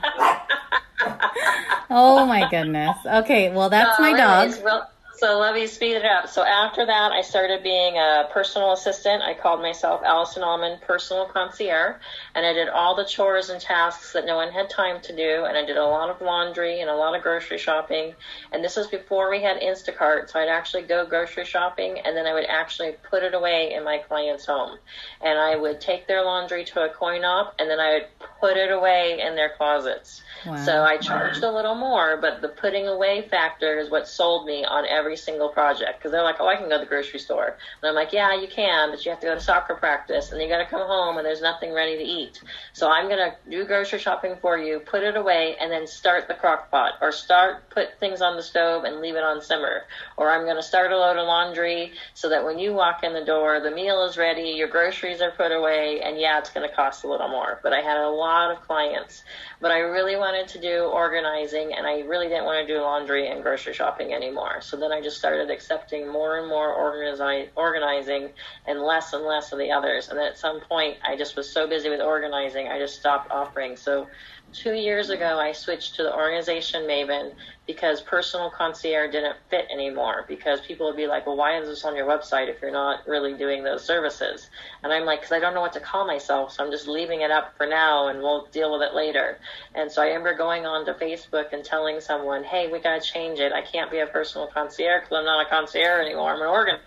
oh 1.89 2.27
my 2.27 2.47
goodness. 2.51 2.97
Okay, 3.03 3.51
well, 3.51 3.69
that's 3.71 3.97
uh, 3.97 4.03
my 4.03 4.13
dog. 4.13 4.63
Well, 4.63 4.90
so 5.21 5.37
let 5.37 5.53
me 5.53 5.67
speed 5.67 5.97
it 5.97 6.03
up. 6.03 6.27
So 6.29 6.43
after 6.43 6.83
that, 6.83 7.11
I 7.11 7.21
started 7.21 7.61
being 7.61 7.95
a 7.95 8.27
personal 8.33 8.71
assistant. 8.71 9.21
I 9.21 9.35
called 9.35 9.61
myself 9.61 10.01
Allison 10.03 10.41
Almond 10.41 10.81
Personal 10.81 11.27
Concierge, 11.27 11.97
and 12.33 12.43
I 12.43 12.53
did 12.53 12.69
all 12.69 12.95
the 12.95 13.05
chores 13.05 13.49
and 13.49 13.61
tasks 13.61 14.13
that 14.13 14.25
no 14.25 14.35
one 14.35 14.51
had 14.51 14.71
time 14.71 14.99
to 15.01 15.15
do. 15.15 15.45
And 15.45 15.55
I 15.55 15.63
did 15.63 15.77
a 15.77 15.85
lot 15.85 16.09
of 16.09 16.21
laundry 16.21 16.81
and 16.81 16.89
a 16.89 16.95
lot 16.95 17.15
of 17.15 17.21
grocery 17.21 17.59
shopping. 17.59 18.15
And 18.51 18.63
this 18.63 18.75
was 18.75 18.87
before 18.87 19.29
we 19.29 19.43
had 19.43 19.61
Instacart, 19.61 20.31
so 20.31 20.39
I'd 20.39 20.49
actually 20.49 20.83
go 20.83 21.05
grocery 21.05 21.45
shopping, 21.45 21.99
and 22.03 22.17
then 22.17 22.25
I 22.25 22.33
would 22.33 22.45
actually 22.45 22.95
put 23.07 23.21
it 23.21 23.35
away 23.35 23.75
in 23.75 23.83
my 23.83 23.99
client's 23.99 24.47
home. 24.47 24.79
And 25.23 25.37
I 25.37 25.55
would 25.55 25.79
take 25.79 26.07
their 26.07 26.25
laundry 26.25 26.65
to 26.65 26.85
a 26.85 26.89
coin 26.89 27.23
op, 27.23 27.53
and 27.59 27.69
then 27.69 27.79
I 27.79 27.93
would 27.93 28.07
put 28.39 28.57
it 28.57 28.71
away 28.71 29.21
in 29.23 29.35
their 29.35 29.51
closets. 29.55 30.23
Wow. 30.47 30.65
So 30.65 30.83
I 30.83 30.97
charged 30.97 31.43
a 31.43 31.51
little 31.51 31.75
more, 31.75 32.17
but 32.17 32.41
the 32.41 32.49
putting 32.49 32.87
away 32.87 33.27
factor 33.29 33.77
is 33.77 33.91
what 33.91 34.07
sold 34.07 34.47
me 34.47 34.65
on 34.65 34.87
every 34.87 35.10
single 35.17 35.49
project 35.49 35.99
because 35.99 36.11
they're 36.11 36.23
like, 36.23 36.37
oh, 36.39 36.47
I 36.47 36.55
can 36.55 36.69
go 36.69 36.77
to 36.77 36.83
the 36.83 36.89
grocery 36.89 37.19
store. 37.19 37.57
And 37.81 37.89
I'm 37.89 37.95
like, 37.95 38.13
yeah, 38.13 38.39
you 38.39 38.47
can, 38.47 38.91
but 38.91 39.05
you 39.05 39.11
have 39.11 39.19
to 39.21 39.27
go 39.27 39.35
to 39.35 39.41
soccer 39.41 39.75
practice 39.75 40.31
and 40.31 40.41
you 40.41 40.47
got 40.47 40.59
to 40.59 40.65
come 40.65 40.85
home 40.85 41.17
and 41.17 41.25
there's 41.25 41.41
nothing 41.41 41.73
ready 41.73 41.97
to 41.97 42.03
eat. 42.03 42.41
So 42.73 42.89
I'm 42.89 43.07
going 43.07 43.17
to 43.17 43.35
do 43.49 43.65
grocery 43.65 43.99
shopping 43.99 44.35
for 44.41 44.57
you, 44.57 44.79
put 44.79 45.03
it 45.03 45.15
away, 45.15 45.55
and 45.59 45.71
then 45.71 45.87
start 45.87 46.27
the 46.27 46.33
crock 46.33 46.71
pot 46.71 46.93
or 47.01 47.11
start, 47.11 47.69
put 47.69 47.99
things 47.99 48.21
on 48.21 48.35
the 48.35 48.43
stove 48.43 48.83
and 48.83 49.01
leave 49.01 49.15
it 49.15 49.23
on 49.23 49.41
simmer. 49.41 49.83
Or 50.17 50.31
I'm 50.31 50.45
going 50.45 50.55
to 50.57 50.63
start 50.63 50.91
a 50.91 50.97
load 50.97 51.17
of 51.17 51.27
laundry 51.27 51.93
so 52.13 52.29
that 52.29 52.43
when 52.43 52.59
you 52.59 52.73
walk 52.73 53.03
in 53.03 53.13
the 53.13 53.25
door, 53.25 53.59
the 53.59 53.71
meal 53.71 54.03
is 54.05 54.17
ready, 54.17 54.49
your 54.49 54.67
groceries 54.67 55.21
are 55.21 55.31
put 55.31 55.51
away, 55.51 56.01
and 56.01 56.19
yeah, 56.19 56.39
it's 56.39 56.49
going 56.49 56.67
to 56.67 56.75
cost 56.75 57.03
a 57.03 57.07
little 57.07 57.29
more. 57.29 57.59
But 57.63 57.73
I 57.73 57.81
had 57.81 57.97
a 57.97 58.09
lot 58.09 58.51
of 58.51 58.61
clients 58.61 59.23
but 59.61 59.71
I 59.71 59.79
really 59.79 60.15
wanted 60.15 60.47
to 60.49 60.59
do 60.59 60.85
organizing 60.85 61.73
and 61.73 61.85
I 61.85 61.99
really 62.01 62.27
didn't 62.27 62.45
want 62.45 62.67
to 62.67 62.73
do 62.73 62.81
laundry 62.81 63.29
and 63.29 63.43
grocery 63.43 63.73
shopping 63.73 64.11
anymore. 64.11 64.59
So 64.61 64.75
then 64.75 64.91
I 64.91 65.00
I 65.01 65.03
just 65.03 65.17
started 65.17 65.49
accepting 65.49 66.07
more 66.07 66.37
and 66.37 66.47
more 66.47 66.77
organizi- 66.77 67.49
organizing 67.55 68.29
and 68.67 68.83
less 68.83 69.13
and 69.13 69.25
less 69.25 69.51
of 69.51 69.57
the 69.57 69.71
others. 69.71 70.09
And 70.09 70.19
then 70.19 70.27
at 70.27 70.37
some 70.37 70.61
point, 70.61 70.97
I 71.03 71.15
just 71.15 71.35
was 71.35 71.49
so 71.49 71.67
busy 71.67 71.89
with 71.89 72.01
organizing, 72.01 72.67
I 72.67 72.77
just 72.77 72.99
stopped 72.99 73.31
offering. 73.31 73.75
So 73.75 74.07
two 74.53 74.73
years 74.73 75.09
ago, 75.09 75.39
I 75.39 75.51
switched 75.51 75.95
to 75.95 76.03
the 76.03 76.13
organization 76.13 76.83
Maven 76.83 77.33
because 77.67 78.01
personal 78.01 78.49
concierge 78.49 79.11
didn't 79.11 79.37
fit 79.49 79.65
anymore. 79.71 80.25
Because 80.27 80.61
people 80.61 80.87
would 80.87 80.97
be 80.97 81.07
like, 81.07 81.25
well, 81.25 81.37
why 81.37 81.59
is 81.59 81.67
this 81.67 81.85
on 81.85 81.95
your 81.95 82.05
website 82.05 82.49
if 82.49 82.61
you're 82.61 82.71
not 82.71 83.07
really 83.07 83.33
doing 83.33 83.63
those 83.63 83.85
services? 83.85 84.49
And 84.83 84.91
I'm 84.91 85.05
like, 85.05 85.21
because 85.21 85.31
I 85.31 85.39
don't 85.39 85.53
know 85.53 85.61
what 85.61 85.73
to 85.73 85.79
call 85.79 86.05
myself, 86.05 86.53
so 86.53 86.63
I'm 86.63 86.71
just 86.71 86.87
leaving 86.87 87.21
it 87.21 87.31
up 87.31 87.55
for 87.57 87.65
now 87.65 88.07
and 88.07 88.19
we'll 88.19 88.47
deal 88.47 88.71
with 88.73 88.81
it 88.81 88.93
later. 88.93 89.39
And 89.73 89.91
so 89.91 90.01
I 90.01 90.07
remember 90.07 90.35
going 90.35 90.65
on 90.65 90.85
to 90.85 90.93
Facebook 90.93 91.53
and 91.53 91.63
telling 91.63 92.01
someone, 92.01 92.43
hey, 92.43 92.71
we 92.71 92.79
got 92.79 93.01
to 93.01 93.07
change 93.07 93.39
it. 93.39 93.53
I 93.53 93.61
can't 93.61 93.91
be 93.91 93.99
a 93.99 94.07
personal 94.07 94.47
concierge 94.47 95.03
because 95.03 95.17
I'm 95.17 95.25
not 95.25 95.45
a 95.45 95.49
concierge 95.49 96.05
anymore. 96.05 96.33
I'm 96.33 96.41
an 96.41 96.47
organizer. 96.47 96.83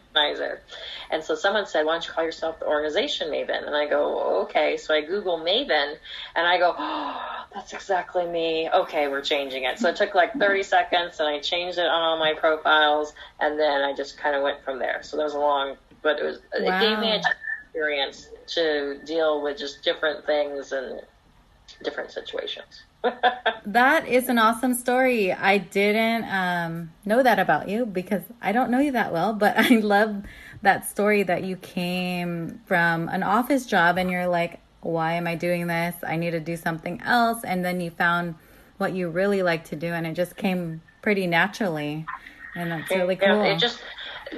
And 1.10 1.22
so 1.22 1.34
someone 1.34 1.66
said, 1.66 1.84
why 1.84 1.92
don't 1.92 2.06
you 2.06 2.12
call 2.12 2.24
yourself 2.24 2.60
the 2.60 2.66
organization 2.66 3.28
Maven? 3.28 3.66
And 3.66 3.74
I 3.74 3.86
go, 3.86 4.42
okay. 4.42 4.76
So 4.76 4.94
I 4.94 5.00
Google 5.00 5.38
Maven 5.38 5.96
and 6.34 6.46
I 6.46 6.58
go, 6.58 6.74
oh, 6.76 7.46
that's 7.54 7.72
exactly 7.72 8.26
me. 8.26 8.68
Okay, 8.70 9.08
we're 9.08 9.22
changing 9.22 9.64
it. 9.64 9.78
So 9.78 9.88
it 9.88 9.96
took 9.96 10.14
like 10.14 10.34
30 10.34 10.62
seconds 10.62 11.20
and 11.20 11.28
I 11.28 11.40
changed 11.40 11.78
it 11.78 11.86
on 11.86 12.00
all 12.02 12.18
my 12.18 12.34
profiles 12.34 13.12
and 13.40 13.58
then 13.58 13.82
I 13.82 13.94
just 13.94 14.16
kind 14.16 14.36
of 14.36 14.42
went 14.42 14.62
from 14.64 14.78
there. 14.78 15.02
So 15.02 15.16
there 15.16 15.26
was 15.26 15.34
a 15.34 15.38
long, 15.38 15.76
but 16.02 16.18
it 16.18 16.24
was, 16.24 16.38
wow. 16.58 16.76
it 16.76 16.80
gave 16.80 16.98
me 16.98 17.10
a 17.10 17.20
experience 17.74 18.28
to 18.46 19.00
deal 19.04 19.42
with 19.42 19.58
just 19.58 19.82
different 19.82 20.24
things 20.26 20.70
and 20.70 21.00
different 21.82 22.12
situations. 22.12 22.84
That 23.66 24.06
is 24.08 24.28
an 24.28 24.38
awesome 24.38 24.74
story. 24.74 25.32
I 25.32 25.58
didn't 25.58 26.24
um, 26.24 26.92
know 27.04 27.22
that 27.22 27.38
about 27.38 27.68
you 27.68 27.86
because 27.86 28.22
I 28.40 28.52
don't 28.52 28.70
know 28.70 28.80
you 28.80 28.92
that 28.92 29.12
well, 29.12 29.32
but 29.32 29.56
I 29.56 29.76
love 29.76 30.22
that 30.62 30.86
story 30.86 31.22
that 31.24 31.44
you 31.44 31.56
came 31.56 32.60
from 32.66 33.08
an 33.08 33.22
office 33.22 33.66
job 33.66 33.98
and 33.98 34.10
you're 34.10 34.26
like, 34.26 34.60
why 34.80 35.14
am 35.14 35.26
I 35.26 35.34
doing 35.34 35.66
this? 35.66 35.94
I 36.06 36.16
need 36.16 36.32
to 36.32 36.40
do 36.40 36.56
something 36.56 37.00
else. 37.02 37.42
And 37.44 37.64
then 37.64 37.80
you 37.80 37.90
found 37.90 38.34
what 38.78 38.92
you 38.92 39.08
really 39.08 39.42
like 39.42 39.64
to 39.64 39.76
do 39.76 39.88
and 39.88 40.06
it 40.06 40.14
just 40.14 40.36
came 40.36 40.82
pretty 41.02 41.26
naturally. 41.26 42.06
And 42.56 42.70
that's 42.70 42.90
really 42.90 43.16
cool. 43.16 43.28
Yeah, 43.28 43.54
it 43.54 43.58
just 43.58 43.80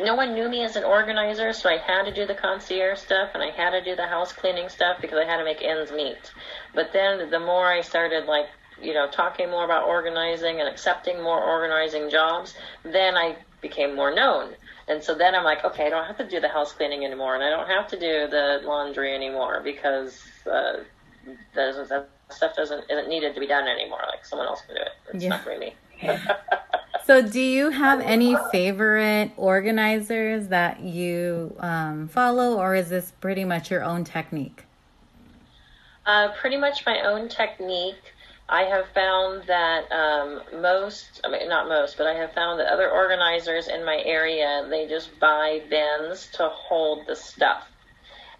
no 0.02 0.14
one 0.14 0.34
knew 0.34 0.48
me 0.48 0.64
as 0.64 0.76
an 0.76 0.84
organizer, 0.84 1.52
so 1.52 1.68
I 1.68 1.78
had 1.78 2.04
to 2.04 2.12
do 2.12 2.26
the 2.26 2.34
concierge 2.34 2.98
stuff 2.98 3.30
and 3.34 3.42
I 3.42 3.50
had 3.50 3.70
to 3.70 3.82
do 3.82 3.96
the 3.96 4.06
house 4.06 4.32
cleaning 4.32 4.68
stuff 4.68 4.98
because 5.00 5.18
I 5.18 5.24
had 5.24 5.38
to 5.38 5.44
make 5.44 5.62
ends 5.62 5.90
meet. 5.92 6.32
But 6.74 6.92
then 6.92 7.30
the 7.30 7.40
more 7.40 7.66
I 7.66 7.80
started 7.80 8.26
like, 8.26 8.46
you 8.80 8.94
know, 8.94 9.08
talking 9.10 9.50
more 9.50 9.64
about 9.64 9.86
organizing 9.86 10.60
and 10.60 10.68
accepting 10.68 11.22
more 11.22 11.42
organizing 11.42 12.10
jobs, 12.10 12.54
then 12.82 13.16
I 13.16 13.36
became 13.60 13.94
more 13.94 14.14
known. 14.14 14.54
And 14.88 15.02
so 15.02 15.14
then 15.14 15.34
I'm 15.34 15.44
like, 15.44 15.64
okay, 15.64 15.86
I 15.86 15.90
don't 15.90 16.06
have 16.06 16.18
to 16.18 16.28
do 16.28 16.40
the 16.40 16.48
house 16.48 16.72
cleaning 16.72 17.04
anymore, 17.04 17.34
and 17.34 17.42
I 17.42 17.50
don't 17.50 17.68
have 17.68 17.88
to 17.88 17.98
do 17.98 18.28
the 18.28 18.60
laundry 18.64 19.14
anymore 19.14 19.60
because 19.64 20.22
uh, 20.50 20.84
that 21.54 22.08
stuff 22.30 22.54
doesn't 22.54 22.84
isn't 22.88 23.08
needed 23.08 23.34
to 23.34 23.40
be 23.40 23.46
done 23.46 23.66
anymore. 23.66 24.00
Like 24.08 24.24
someone 24.24 24.46
else 24.46 24.62
can 24.66 24.76
do 24.76 24.82
it. 24.82 25.14
It's 25.14 25.24
yeah. 25.24 25.30
not 25.30 25.46
really 25.46 25.58
me. 25.58 25.74
so, 27.06 27.22
do 27.22 27.40
you 27.40 27.70
have 27.70 28.00
any 28.00 28.36
favorite 28.50 29.30
organizers 29.36 30.48
that 30.48 30.80
you 30.80 31.54
um, 31.60 32.08
follow, 32.08 32.58
or 32.58 32.74
is 32.74 32.88
this 32.88 33.12
pretty 33.20 33.44
much 33.44 33.70
your 33.70 33.84
own 33.84 34.02
technique? 34.02 34.64
Uh, 36.04 36.32
pretty 36.32 36.56
much 36.56 36.84
my 36.84 37.00
own 37.02 37.28
technique. 37.28 38.14
I 38.48 38.62
have 38.62 38.86
found 38.94 39.44
that 39.46 39.90
um, 39.92 40.40
most, 40.60 41.20
I 41.24 41.30
mean, 41.30 41.48
not 41.48 41.68
most, 41.68 41.96
but 41.96 42.06
I 42.06 42.14
have 42.14 42.32
found 42.32 42.58
that 42.60 42.72
other 42.72 42.90
organizers 42.90 43.68
in 43.68 43.84
my 43.84 44.02
area, 44.04 44.66
they 44.68 44.88
just 44.88 45.18
buy 45.20 45.62
bins 45.70 46.28
to 46.34 46.48
hold 46.48 47.06
the 47.06 47.14
stuff. 47.14 47.68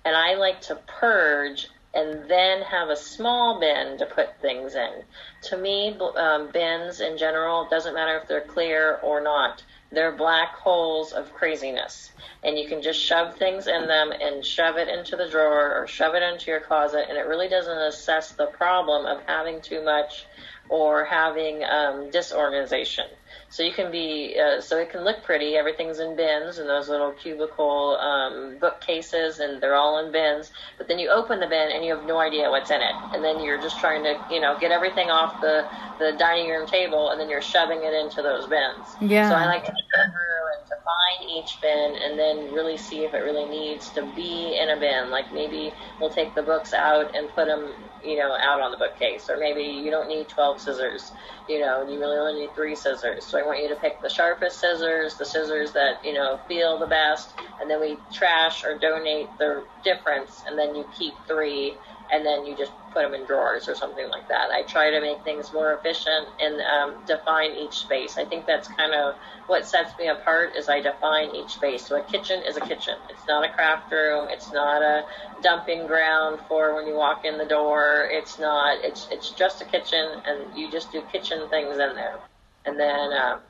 And 0.04 0.16
I 0.16 0.35
like 0.35 0.61
to 0.62 0.76
purge 0.87 1.68
and 1.96 2.28
then 2.28 2.62
have 2.62 2.90
a 2.90 2.96
small 2.96 3.58
bin 3.58 3.96
to 3.98 4.06
put 4.06 4.38
things 4.40 4.74
in. 4.74 5.02
To 5.44 5.56
me, 5.56 5.96
um, 6.16 6.50
bins 6.52 7.00
in 7.00 7.16
general, 7.16 7.66
doesn't 7.68 7.94
matter 7.94 8.18
if 8.18 8.28
they're 8.28 8.42
clear 8.42 9.00
or 9.02 9.20
not, 9.20 9.64
they're 9.90 10.12
black 10.12 10.54
holes 10.54 11.12
of 11.12 11.32
craziness 11.32 12.10
and 12.42 12.58
you 12.58 12.68
can 12.68 12.82
just 12.82 13.00
shove 13.00 13.36
things 13.36 13.66
in 13.66 13.86
them 13.86 14.12
and 14.12 14.44
shove 14.44 14.76
it 14.76 14.88
into 14.88 15.16
the 15.16 15.28
drawer 15.28 15.74
or 15.74 15.86
shove 15.86 16.14
it 16.14 16.22
into 16.22 16.50
your 16.50 16.60
closet 16.60 17.06
and 17.08 17.16
it 17.16 17.26
really 17.26 17.48
doesn't 17.48 17.78
assess 17.78 18.32
the 18.32 18.46
problem 18.46 19.06
of 19.06 19.22
having 19.26 19.60
too 19.60 19.82
much 19.84 20.26
or 20.68 21.04
having 21.04 21.64
um, 21.64 22.10
disorganization. 22.10 23.06
So 23.48 23.62
you 23.62 23.72
can 23.72 23.90
be, 23.90 24.36
uh, 24.38 24.60
so 24.60 24.78
it 24.78 24.90
can 24.90 25.04
look 25.04 25.22
pretty. 25.24 25.56
Everything's 25.56 25.98
in 25.98 26.16
bins 26.16 26.58
and 26.58 26.68
those 26.68 26.88
little 26.88 27.12
cubicle 27.12 27.96
um, 28.00 28.58
bookcases, 28.60 29.38
and 29.38 29.62
they're 29.62 29.74
all 29.74 30.04
in 30.04 30.12
bins. 30.12 30.50
But 30.78 30.88
then 30.88 30.98
you 30.98 31.10
open 31.10 31.40
the 31.40 31.46
bin 31.46 31.70
and 31.72 31.84
you 31.84 31.94
have 31.94 32.04
no 32.04 32.18
idea 32.18 32.50
what's 32.50 32.70
in 32.70 32.80
it, 32.80 32.96
and 33.14 33.24
then 33.24 33.40
you're 33.40 33.60
just 33.60 33.78
trying 33.78 34.02
to, 34.04 34.16
you 34.28 34.40
know, 34.40 34.56
get 34.58 34.70
everything 34.72 35.10
off 35.10 35.40
the 35.40 35.66
the 35.98 36.12
dining 36.18 36.50
room 36.50 36.66
table, 36.66 37.10
and 37.10 37.20
then 37.20 37.28
you're 37.28 37.40
shoving 37.40 37.82
it 37.82 37.94
into 37.94 38.22
those 38.22 38.46
bins. 38.46 38.96
Yeah. 39.00 39.30
So 39.30 39.36
I 39.36 39.46
like 39.46 39.64
to 39.64 39.72
go 39.72 40.02
through 40.02 40.44
and 40.58 40.66
to 40.68 40.76
find 40.84 41.30
each 41.30 41.58
bin, 41.62 41.96
and 42.04 42.18
then 42.18 42.52
really 42.52 42.76
see 42.76 43.04
if 43.04 43.14
it 43.14 43.18
really 43.18 43.48
needs 43.48 43.90
to 43.92 44.02
be 44.14 44.58
in 44.60 44.70
a 44.70 44.78
bin. 44.78 45.10
Like 45.10 45.32
maybe 45.32 45.72
we'll 46.00 46.10
take 46.10 46.34
the 46.34 46.42
books 46.42 46.74
out 46.74 47.14
and 47.14 47.28
put 47.34 47.46
them 47.46 47.72
you 48.06 48.16
know, 48.16 48.36
out 48.40 48.60
on 48.60 48.70
the 48.70 48.76
bookcase, 48.76 49.28
or 49.28 49.36
maybe 49.36 49.62
you 49.62 49.90
don't 49.90 50.08
need 50.08 50.28
12 50.28 50.60
scissors, 50.60 51.12
you 51.48 51.60
know, 51.60 51.82
and 51.82 51.92
you 51.92 51.98
really 51.98 52.16
only 52.16 52.40
need 52.40 52.54
three 52.54 52.76
scissors. 52.76 53.25
So 53.26 53.38
I 53.40 53.42
want 53.45 53.61
you 53.61 53.68
to 53.71 53.75
pick 53.75 54.00
the 54.00 54.09
sharpest 54.09 54.61
scissors, 54.61 55.16
the 55.16 55.25
scissors 55.25 55.73
that, 55.73 56.04
you 56.04 56.12
know, 56.12 56.38
feel 56.47 56.78
the 56.78 56.87
best, 56.87 57.35
and 57.61 57.68
then 57.68 57.80
we 57.80 57.99
trash 58.12 58.64
or 58.64 58.78
donate 58.78 59.37
the 59.38 59.64
difference, 59.83 60.45
and 60.47 60.56
then 60.56 60.76
you 60.76 60.85
keep 60.97 61.14
three, 61.26 61.75
and 62.12 62.25
then 62.25 62.47
you 62.47 62.56
just 62.56 62.71
put 62.92 63.02
them 63.02 63.14
in 63.14 63.26
drawers 63.26 63.68
or 63.68 63.75
something 63.75 64.09
like 64.11 64.28
that. 64.28 64.50
I 64.52 64.62
try 64.62 64.90
to 64.90 65.00
make 65.00 65.23
things 65.25 65.52
more 65.52 65.73
efficient 65.75 66.28
and 66.40 66.61
um, 66.61 66.95
define 67.04 67.50
each 67.56 67.78
space. 67.78 68.16
I 68.16 68.25
think 68.25 68.47
that's 68.47 68.68
kind 68.68 68.95
of 68.95 69.16
what 69.49 69.66
sets 69.66 69.99
me 69.99 70.06
apart 70.06 70.54
is 70.56 70.68
I 70.68 70.80
define 70.80 71.35
each 71.35 71.54
space. 71.54 71.85
So 71.85 71.97
a 71.97 72.04
kitchen 72.04 72.42
is 72.47 72.56
a 72.56 72.61
kitchen. 72.61 72.95
It's 73.11 73.26
not 73.26 73.45
a 73.45 73.52
craft 73.52 73.90
room. 73.90 74.28
It's 74.30 74.52
not 74.52 74.83
a 74.83 75.04
dumping 75.42 75.88
ground 75.88 76.38
for 76.49 76.76
when 76.76 76.87
you 76.87 76.95
walk 76.95 77.25
in 77.25 77.38
the 77.38 77.45
door. 77.45 78.09
It's 78.09 78.38
not. 78.38 78.85
It's 78.85 79.09
it's 79.11 79.30
just 79.30 79.61
a 79.62 79.64
kitchen, 79.64 80.23
and 80.25 80.56
you 80.56 80.71
just 80.71 80.92
do 80.92 81.02
kitchen 81.12 81.49
things 81.49 81.73
in 81.73 81.95
there. 81.97 82.21
And 82.66 82.78
then 82.78 83.12
um, 83.12 83.40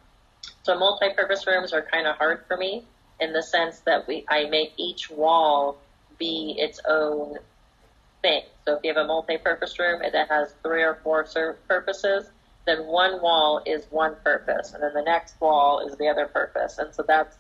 so 0.63 0.79
multi-purpose 0.79 1.47
rooms 1.47 1.73
are 1.73 1.83
kind 1.83 2.07
of 2.07 2.17
hard 2.17 2.45
for 2.47 2.57
me 2.57 2.85
in 3.21 3.33
the 3.33 3.43
sense 3.43 3.81
that 3.81 4.07
we 4.07 4.25
I 4.29 4.45
make 4.45 4.75
each 4.77 5.11
wall 5.11 5.79
be 6.19 6.55
its 6.59 6.81
own 6.89 7.39
thing. 8.23 8.43
So 8.65 8.77
if 8.77 8.81
you 8.85 8.93
have 8.95 9.03
a 9.03 9.07
multi-purpose 9.07 9.79
room 9.79 10.03
that 10.13 10.29
has 10.29 10.55
three 10.63 10.83
or 10.83 10.99
four 11.03 11.27
purposes, 11.69 12.27
then 12.67 12.87
one 12.87 13.23
wall 13.23 13.63
is 13.65 13.87
one 13.91 14.17
purpose, 14.25 14.73
and 14.75 14.83
then 14.83 14.93
the 14.93 15.03
next 15.03 15.41
wall 15.41 15.87
is 15.87 15.97
the 15.99 16.09
other 16.09 16.27
purpose. 16.27 16.79
And 16.79 16.93
so 16.95 17.05
that's 17.07 17.37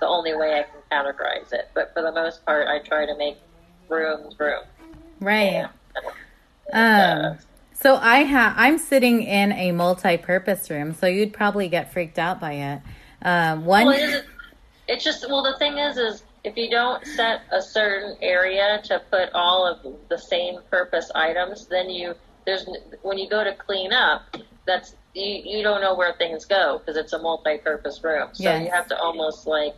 the 0.00 0.06
only 0.06 0.34
way 0.36 0.60
I 0.60 0.62
can 0.62 0.80
categorize 0.90 1.52
it. 1.52 1.68
But 1.74 1.92
for 1.92 2.02
the 2.02 2.12
most 2.12 2.46
part, 2.46 2.68
I 2.68 2.78
try 2.78 3.04
to 3.04 3.16
make 3.16 3.38
rooms 3.88 4.38
room. 4.38 4.62
Right. 5.20 5.66
And, 6.72 7.24
um, 7.24 7.38
so 7.80 7.96
I 7.96 8.18
have 8.18 8.54
I'm 8.56 8.78
sitting 8.78 9.22
in 9.22 9.52
a 9.52 9.72
multi-purpose 9.72 10.70
room, 10.70 10.94
so 10.94 11.06
you'd 11.06 11.32
probably 11.32 11.68
get 11.68 11.92
freaked 11.92 12.18
out 12.18 12.40
by 12.40 12.52
it. 12.52 12.82
Um, 13.22 13.64
one. 13.64 13.86
Well, 13.86 13.96
it 13.96 14.24
it's 14.88 15.04
just 15.04 15.28
well, 15.28 15.42
the 15.42 15.56
thing 15.58 15.78
is, 15.78 15.96
is 15.96 16.22
if 16.44 16.56
you 16.56 16.70
don't 16.70 17.04
set 17.06 17.42
a 17.52 17.60
certain 17.60 18.16
area 18.22 18.80
to 18.84 19.02
put 19.10 19.30
all 19.34 19.66
of 19.66 19.94
the 20.08 20.18
same 20.18 20.60
purpose 20.70 21.10
items, 21.14 21.66
then 21.66 21.90
you 21.90 22.14
there's 22.46 22.66
when 23.02 23.18
you 23.18 23.28
go 23.28 23.44
to 23.44 23.54
clean 23.54 23.92
up, 23.92 24.36
that's 24.66 24.94
you, 25.14 25.42
you 25.44 25.62
don't 25.62 25.80
know 25.80 25.94
where 25.94 26.14
things 26.14 26.44
go 26.44 26.78
because 26.78 26.96
it's 26.96 27.12
a 27.12 27.18
multi-purpose 27.18 28.02
room. 28.02 28.30
So 28.32 28.44
yes. 28.44 28.64
you 28.64 28.70
have 28.70 28.88
to 28.88 28.98
almost 28.98 29.46
like 29.46 29.74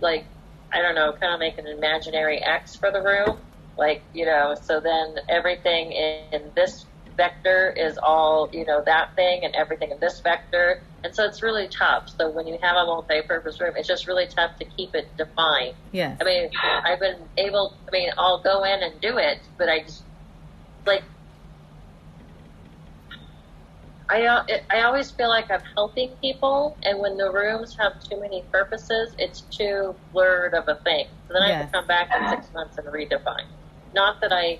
like 0.00 0.24
I 0.72 0.82
don't 0.82 0.94
know, 0.94 1.12
kind 1.12 1.34
of 1.34 1.40
make 1.40 1.58
an 1.58 1.66
imaginary 1.66 2.38
X 2.38 2.76
for 2.76 2.90
the 2.90 3.02
room. 3.02 3.38
Like, 3.76 4.02
you 4.12 4.26
know, 4.26 4.54
so 4.60 4.78
then 4.78 5.16
everything 5.28 5.92
in, 5.92 6.22
in 6.32 6.50
this 6.54 6.84
vector 7.16 7.74
is 7.76 7.98
all, 8.02 8.48
you 8.52 8.64
know, 8.64 8.82
that 8.86 9.14
thing 9.16 9.40
and 9.44 9.54
everything 9.54 9.90
in 9.90 9.98
this 10.00 10.20
vector. 10.20 10.82
And 11.02 11.14
so 11.14 11.24
it's 11.24 11.42
really 11.42 11.68
tough. 11.68 12.08
So 12.18 12.30
when 12.30 12.46
you 12.46 12.58
have 12.62 12.76
a 12.76 12.84
multi-purpose 12.84 13.60
room, 13.60 13.74
it's 13.76 13.88
just 13.88 14.06
really 14.06 14.26
tough 14.26 14.58
to 14.58 14.64
keep 14.64 14.94
it 14.94 15.08
defined. 15.16 15.74
yeah 15.92 16.16
I 16.20 16.24
mean, 16.24 16.50
I've 16.84 17.00
been 17.00 17.16
able, 17.36 17.74
I 17.88 17.90
mean, 17.92 18.10
I'll 18.18 18.42
go 18.42 18.64
in 18.64 18.82
and 18.82 19.00
do 19.00 19.16
it, 19.18 19.40
but 19.56 19.68
I 19.68 19.80
just, 19.80 20.02
like, 20.86 21.02
I, 24.10 24.60
I 24.70 24.82
always 24.82 25.10
feel 25.12 25.28
like 25.28 25.50
I'm 25.50 25.62
helping 25.76 26.10
people, 26.20 26.76
and 26.82 26.98
when 26.98 27.16
the 27.16 27.30
rooms 27.30 27.76
have 27.78 28.02
too 28.02 28.20
many 28.20 28.42
purposes, 28.50 29.14
it's 29.18 29.42
too 29.42 29.94
blurred 30.12 30.52
of 30.52 30.66
a 30.66 30.74
thing. 30.82 31.06
So 31.28 31.34
then 31.34 31.42
yes. 31.46 31.52
I 31.52 31.56
have 31.58 31.66
to 31.66 31.72
come 31.78 31.86
back 31.86 32.10
in 32.16 32.28
six 32.28 32.52
months 32.52 32.76
and 32.76 32.88
redefine. 32.88 33.46
Not 33.94 34.20
that 34.20 34.32
I 34.32 34.58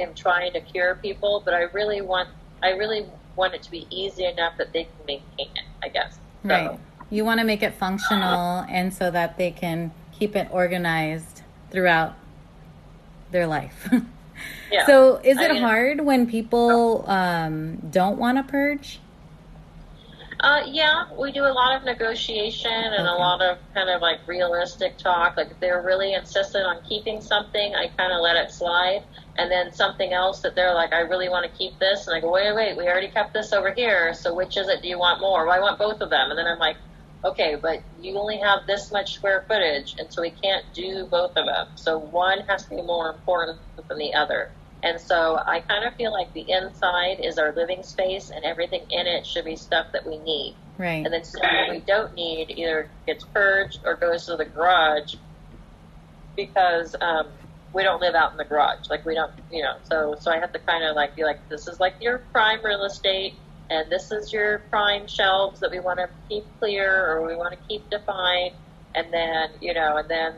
am 0.00 0.14
trying 0.14 0.52
to 0.52 0.60
cure 0.60 0.96
people, 0.96 1.42
but 1.44 1.54
I 1.54 1.62
really 1.62 2.00
want 2.00 2.28
I 2.62 2.70
really 2.70 3.06
want 3.36 3.54
it 3.54 3.62
to 3.64 3.70
be 3.70 3.86
easy 3.90 4.24
enough 4.24 4.56
that 4.58 4.72
they 4.72 4.84
can 4.84 5.06
maintain 5.06 5.48
it. 5.56 5.64
I 5.82 5.88
guess. 5.88 6.14
So, 6.42 6.48
Right. 6.48 6.78
You 7.10 7.24
want 7.24 7.38
to 7.40 7.44
make 7.46 7.62
it 7.62 7.74
functional 7.74 8.64
and 8.68 8.92
so 8.92 9.10
that 9.12 9.38
they 9.38 9.50
can 9.52 9.92
keep 10.18 10.34
it 10.34 10.48
organized 10.50 11.42
throughout 11.70 12.14
their 13.30 13.46
life. 13.46 13.88
yeah. 14.72 14.86
So, 14.86 15.16
is 15.22 15.38
I 15.38 15.44
it 15.46 15.52
mean- 15.54 15.62
hard 15.62 16.00
when 16.00 16.26
people 16.26 17.08
um, 17.08 17.76
don't 17.90 18.18
want 18.18 18.38
to 18.38 18.42
purge? 18.44 19.00
Uh, 20.40 20.62
yeah, 20.66 21.06
we 21.18 21.32
do 21.32 21.44
a 21.44 21.50
lot 21.52 21.74
of 21.76 21.84
negotiation 21.84 22.70
and 22.70 23.06
a 23.06 23.12
lot 23.14 23.40
of 23.40 23.56
kind 23.72 23.88
of 23.88 24.02
like 24.02 24.20
realistic 24.26 24.98
talk. 24.98 25.36
Like 25.36 25.50
if 25.50 25.60
they're 25.60 25.80
really 25.82 26.12
insistent 26.12 26.66
on 26.66 26.82
keeping 26.86 27.22
something, 27.22 27.74
I 27.74 27.88
kind 27.96 28.12
of 28.12 28.20
let 28.20 28.36
it 28.36 28.50
slide. 28.50 29.02
And 29.38 29.50
then 29.50 29.72
something 29.72 30.12
else 30.12 30.40
that 30.40 30.54
they're 30.54 30.74
like, 30.74 30.92
I 30.92 31.00
really 31.00 31.28
want 31.28 31.50
to 31.50 31.58
keep 31.58 31.78
this, 31.78 32.06
and 32.06 32.16
I 32.16 32.20
go, 32.20 32.32
wait, 32.32 32.54
wait, 32.54 32.76
we 32.76 32.84
already 32.84 33.08
kept 33.08 33.34
this 33.34 33.52
over 33.52 33.72
here. 33.72 34.14
So 34.14 34.34
which 34.34 34.56
is 34.56 34.68
it? 34.68 34.82
Do 34.82 34.88
you 34.88 34.98
want 34.98 35.20
more? 35.20 35.46
Well, 35.46 35.54
I 35.54 35.60
want 35.60 35.78
both 35.78 36.00
of 36.00 36.10
them. 36.10 36.30
And 36.30 36.38
then 36.38 36.46
I'm 36.46 36.58
like, 36.58 36.76
okay, 37.24 37.56
but 37.60 37.82
you 38.00 38.16
only 38.18 38.38
have 38.38 38.66
this 38.66 38.92
much 38.92 39.14
square 39.14 39.44
footage, 39.48 39.96
and 39.98 40.12
so 40.12 40.22
we 40.22 40.30
can't 40.30 40.64
do 40.72 41.06
both 41.10 41.36
of 41.36 41.46
them. 41.46 41.68
So 41.74 41.98
one 41.98 42.40
has 42.40 42.64
to 42.64 42.70
be 42.70 42.82
more 42.82 43.10
important 43.10 43.58
than 43.88 43.98
the 43.98 44.14
other. 44.14 44.50
And 44.82 45.00
so 45.00 45.40
I 45.44 45.60
kind 45.60 45.84
of 45.84 45.94
feel 45.94 46.12
like 46.12 46.32
the 46.32 46.48
inside 46.48 47.18
is 47.20 47.38
our 47.38 47.52
living 47.52 47.82
space, 47.82 48.30
and 48.30 48.44
everything 48.44 48.82
in 48.90 49.06
it 49.06 49.26
should 49.26 49.44
be 49.44 49.56
stuff 49.56 49.86
that 49.92 50.06
we 50.06 50.18
need. 50.18 50.54
Right. 50.78 51.04
And 51.04 51.12
then 51.12 51.24
stuff 51.24 51.42
that 51.42 51.70
we 51.70 51.80
don't 51.80 52.14
need 52.14 52.50
either 52.50 52.90
gets 53.06 53.24
purged 53.24 53.80
or 53.84 53.96
goes 53.96 54.26
to 54.26 54.36
the 54.36 54.44
garage 54.44 55.14
because 56.36 56.94
um, 57.00 57.28
we 57.76 57.84
don't 57.84 58.00
live 58.00 58.16
out 58.16 58.32
in 58.32 58.38
the 58.38 58.44
garage. 58.44 58.88
Like 58.90 59.04
we 59.06 59.14
don't, 59.14 59.32
you 59.52 59.62
know. 59.62 59.74
So 59.84 60.16
so 60.20 60.32
I 60.32 60.38
have 60.40 60.52
to 60.54 60.60
kind 60.60 60.84
of 60.84 60.96
like 60.96 61.16
be 61.16 61.24
like, 61.24 61.48
this 61.50 61.68
is 61.68 61.80
like 61.80 61.94
your 62.00 62.20
prime 62.32 62.60
real 62.64 62.84
estate, 62.84 63.34
and 63.70 63.92
this 63.92 64.10
is 64.12 64.32
your 64.32 64.60
prime 64.70 65.06
shelves 65.06 65.60
that 65.60 65.70
we 65.70 65.80
want 65.80 65.98
to 66.00 66.08
keep 66.28 66.44
clear 66.60 67.06
or 67.06 67.26
we 67.26 67.36
want 67.36 67.52
to 67.52 67.60
keep 67.68 67.90
defined, 67.90 68.52
and 68.96 69.12
then 69.12 69.50
you 69.60 69.74
know, 69.74 69.98
and 69.98 70.08
then 70.10 70.34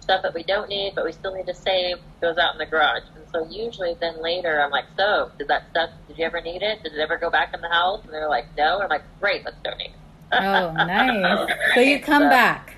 stuff 0.00 0.22
that 0.22 0.34
we 0.34 0.44
don't 0.44 0.68
need 0.68 0.92
but 0.94 1.04
we 1.04 1.12
still 1.12 1.34
need 1.34 1.46
to 1.46 1.54
save 1.54 1.96
goes 2.22 2.36
out 2.38 2.54
in 2.54 2.58
the 2.58 2.66
garage. 2.66 3.02
And 3.16 3.24
so 3.34 3.46
usually 3.50 3.96
then 4.00 4.22
later 4.22 4.60
I'm 4.62 4.70
like, 4.70 4.84
so 4.98 5.30
did 5.38 5.48
that 5.48 5.62
stuff? 5.70 5.90
Did 6.08 6.18
you 6.18 6.26
ever 6.26 6.42
need 6.42 6.62
it? 6.62 6.82
Did 6.84 6.92
it 6.92 7.00
ever 7.00 7.18
go 7.18 7.30
back 7.30 7.50
in 7.54 7.60
the 7.62 7.68
house? 7.70 8.02
And 8.04 8.12
they're 8.12 8.28
like, 8.28 8.46
no. 8.56 8.74
And 8.74 8.84
I'm 8.84 8.88
like, 8.90 9.04
great, 9.20 9.42
let's 9.46 9.56
donate. 9.64 9.96
oh, 10.38 10.72
nice. 10.76 11.50
So, 11.74 11.80
you 11.80 12.00
come 12.00 12.24
So, 12.24 12.28
back. 12.28 12.76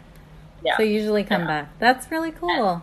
Yeah. 0.63 0.77
So, 0.77 0.83
you 0.85 0.93
usually 0.95 1.25
come 1.25 1.43
Yeah. 1.43 1.47
back. 1.47 1.79
That's 1.79 2.11
really 2.13 2.33
cool. 2.33 2.83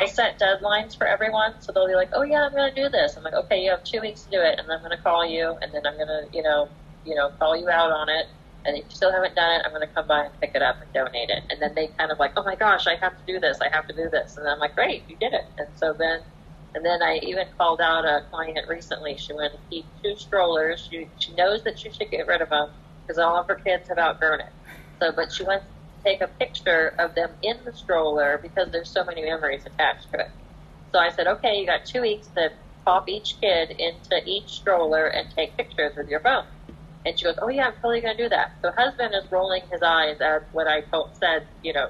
I 0.00 0.06
set 0.06 0.40
deadlines 0.40 0.96
for 0.96 1.06
everyone, 1.06 1.60
so 1.60 1.72
they'll 1.72 1.86
be 1.86 1.94
like, 1.94 2.10
"Oh 2.12 2.22
yeah, 2.22 2.42
I'm 2.46 2.52
going 2.52 2.74
to 2.74 2.82
do 2.82 2.88
this." 2.88 3.16
I'm 3.16 3.22
like, 3.24 3.34
"Okay, 3.34 3.62
you 3.62 3.70
have 3.70 3.84
two 3.84 4.00
weeks 4.00 4.22
to 4.24 4.30
do 4.30 4.40
it, 4.40 4.58
and 4.58 4.70
I'm 4.70 4.80
going 4.80 4.96
to 4.96 5.02
call 5.02 5.26
you, 5.26 5.56
and 5.60 5.72
then 5.72 5.82
I'm 5.86 5.96
going 5.96 6.08
to, 6.08 6.28
you 6.32 6.42
know, 6.42 6.68
you 7.04 7.14
know, 7.14 7.30
call 7.38 7.56
you 7.56 7.68
out 7.68 7.90
on 7.92 8.08
it. 8.08 8.26
And 8.64 8.76
if 8.76 8.84
you 8.84 8.90
still 8.90 9.12
haven't 9.12 9.34
done 9.34 9.60
it, 9.60 9.62
I'm 9.66 9.72
going 9.72 9.86
to 9.86 9.92
come 9.92 10.06
by 10.06 10.24
and 10.24 10.40
pick 10.40 10.52
it 10.54 10.62
up 10.62 10.76
and 10.82 10.92
donate 10.92 11.30
it." 11.30 11.44
And 11.50 11.60
then 11.60 11.74
they 11.74 11.88
kind 11.98 12.10
of 12.10 12.18
like, 12.18 12.32
"Oh 12.36 12.44
my 12.44 12.56
gosh, 12.56 12.86
I 12.86 12.96
have 13.02 13.16
to 13.18 13.24
do 13.26 13.40
this. 13.40 13.58
I 13.60 13.68
have 13.74 13.86
to 13.88 13.94
do 13.94 14.08
this." 14.10 14.36
And 14.38 14.48
I'm 14.48 14.58
like, 14.58 14.74
"Great, 14.74 15.04
you 15.08 15.16
did 15.16 15.34
it." 15.34 15.44
And 15.58 15.68
so 15.74 15.94
then, 15.98 16.20
and 16.74 16.84
then 16.84 17.02
I 17.02 17.18
even 17.22 17.46
called 17.58 17.80
out 17.80 18.04
a 18.04 18.22
client 18.30 18.66
recently. 18.68 19.16
She 19.18 19.34
went 19.34 19.52
to 19.52 19.58
keep 19.70 19.86
two 20.02 20.16
strollers. 20.16 20.88
She 20.90 21.08
she 21.18 21.34
knows 21.34 21.64
that 21.64 21.78
she 21.78 21.90
should 21.92 22.10
get 22.10 22.26
rid 22.26 22.40
of 22.40 22.48
them 22.50 22.68
because 23.06 23.18
all 23.18 23.36
of 23.36 23.46
her 23.48 23.56
kids 23.56 23.88
have 23.88 23.98
outgrown 23.98 24.40
it. 24.40 24.52
So, 25.00 25.12
but 25.12 25.32
she 25.32 25.44
wants 25.44 25.66
take 26.04 26.20
a 26.20 26.26
picture 26.26 26.94
of 26.98 27.14
them 27.14 27.30
in 27.42 27.56
the 27.64 27.72
stroller 27.72 28.38
because 28.42 28.70
there's 28.72 28.90
so 28.90 29.04
many 29.04 29.22
memories 29.22 29.64
attached 29.66 30.10
to 30.12 30.20
it. 30.20 30.30
So 30.92 30.98
I 30.98 31.10
said, 31.10 31.26
okay, 31.26 31.58
you 31.58 31.66
got 31.66 31.84
two 31.84 32.02
weeks 32.02 32.28
to 32.36 32.50
pop 32.84 33.08
each 33.08 33.40
kid 33.40 33.70
into 33.70 34.20
each 34.26 34.50
stroller 34.50 35.06
and 35.06 35.26
take 35.34 35.56
pictures 35.56 35.92
with 35.96 36.08
your 36.08 36.20
phone. 36.20 36.44
And 37.04 37.18
she 37.18 37.24
goes, 37.24 37.36
oh 37.42 37.48
yeah, 37.48 37.66
I'm 37.66 37.72
totally 37.74 38.00
going 38.00 38.16
to 38.16 38.22
do 38.22 38.28
that. 38.28 38.52
So 38.62 38.70
husband 38.76 39.12
is 39.14 39.30
rolling 39.30 39.62
his 39.70 39.82
eyes 39.82 40.20
at 40.20 40.48
what 40.52 40.68
I 40.68 40.82
told, 40.82 41.16
said, 41.16 41.46
you 41.62 41.72
know, 41.72 41.88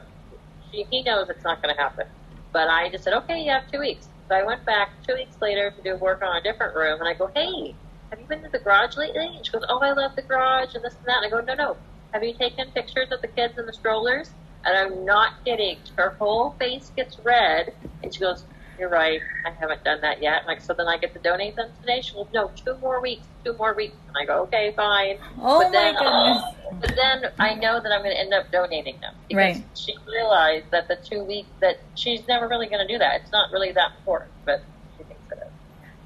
she, 0.70 0.86
he 0.90 1.02
knows 1.02 1.28
it's 1.28 1.44
not 1.44 1.62
going 1.62 1.74
to 1.74 1.80
happen. 1.80 2.06
But 2.52 2.68
I 2.68 2.90
just 2.90 3.04
said, 3.04 3.14
okay, 3.14 3.40
you 3.40 3.50
have 3.50 3.70
two 3.70 3.80
weeks. 3.80 4.08
So 4.28 4.36
I 4.36 4.44
went 4.44 4.64
back 4.64 4.88
two 5.06 5.14
weeks 5.14 5.36
later 5.40 5.70
to 5.70 5.82
do 5.82 5.96
work 5.96 6.22
on 6.22 6.36
a 6.36 6.42
different 6.42 6.74
room, 6.74 7.00
and 7.00 7.08
I 7.08 7.14
go, 7.14 7.30
hey, 7.34 7.76
have 8.10 8.20
you 8.20 8.26
been 8.26 8.42
to 8.42 8.48
the 8.50 8.58
garage 8.58 8.96
lately? 8.96 9.26
And 9.26 9.44
she 9.44 9.52
goes, 9.52 9.64
oh, 9.68 9.80
I 9.80 9.92
love 9.92 10.12
the 10.16 10.22
garage 10.22 10.74
and 10.74 10.84
this 10.84 10.96
and 10.96 11.04
that. 11.06 11.22
And 11.22 11.26
I 11.26 11.30
go, 11.30 11.40
no, 11.44 11.54
no. 11.54 11.76
Have 12.12 12.22
you 12.22 12.34
taken 12.34 12.70
pictures 12.72 13.08
of 13.10 13.20
the 13.22 13.28
kids 13.28 13.58
in 13.58 13.66
the 13.66 13.72
strollers? 13.72 14.30
And 14.64 14.76
I'm 14.76 15.04
not 15.04 15.44
kidding. 15.44 15.78
Her 15.96 16.10
whole 16.18 16.50
face 16.58 16.92
gets 16.94 17.18
red, 17.20 17.74
and 18.02 18.14
she 18.14 18.20
goes, 18.20 18.44
you're 18.78 18.88
right. 18.88 19.20
I 19.46 19.50
haven't 19.50 19.84
done 19.84 20.00
that 20.02 20.22
yet. 20.22 20.42
I'm 20.42 20.46
like, 20.46 20.60
so 20.60 20.72
then 20.72 20.88
I 20.88 20.98
get 20.98 21.12
to 21.14 21.18
donate 21.20 21.56
them 21.56 21.70
today? 21.80 22.00
She 22.00 22.14
goes, 22.14 22.26
no, 22.32 22.50
two 22.56 22.76
more 22.78 23.00
weeks, 23.00 23.26
two 23.44 23.52
more 23.54 23.74
weeks. 23.74 23.94
And 24.08 24.16
I 24.16 24.24
go, 24.24 24.42
okay, 24.42 24.72
fine. 24.74 25.18
Oh, 25.40 25.58
but 25.60 25.66
my 25.66 25.70
then, 25.70 25.94
goodness. 25.94 26.80
but 26.80 26.96
then 26.96 27.32
I 27.38 27.54
know 27.54 27.80
that 27.80 27.92
I'm 27.92 28.02
going 28.02 28.14
to 28.14 28.20
end 28.20 28.32
up 28.34 28.50
donating 28.50 28.98
them 29.00 29.14
because 29.28 29.56
Right. 29.56 29.64
she 29.74 29.94
realized 30.06 30.66
that 30.70 30.88
the 30.88 30.96
two 30.96 31.22
weeks 31.22 31.48
that 31.60 31.78
she's 31.94 32.26
never 32.28 32.48
really 32.48 32.66
going 32.66 32.86
to 32.86 32.92
do 32.92 32.98
that. 32.98 33.20
It's 33.22 33.32
not 33.32 33.52
really 33.52 33.72
that 33.72 33.92
important, 33.98 34.30
but 34.44 34.62
she 34.96 35.04
thinks 35.04 35.22
it 35.30 35.38
is. 35.38 35.52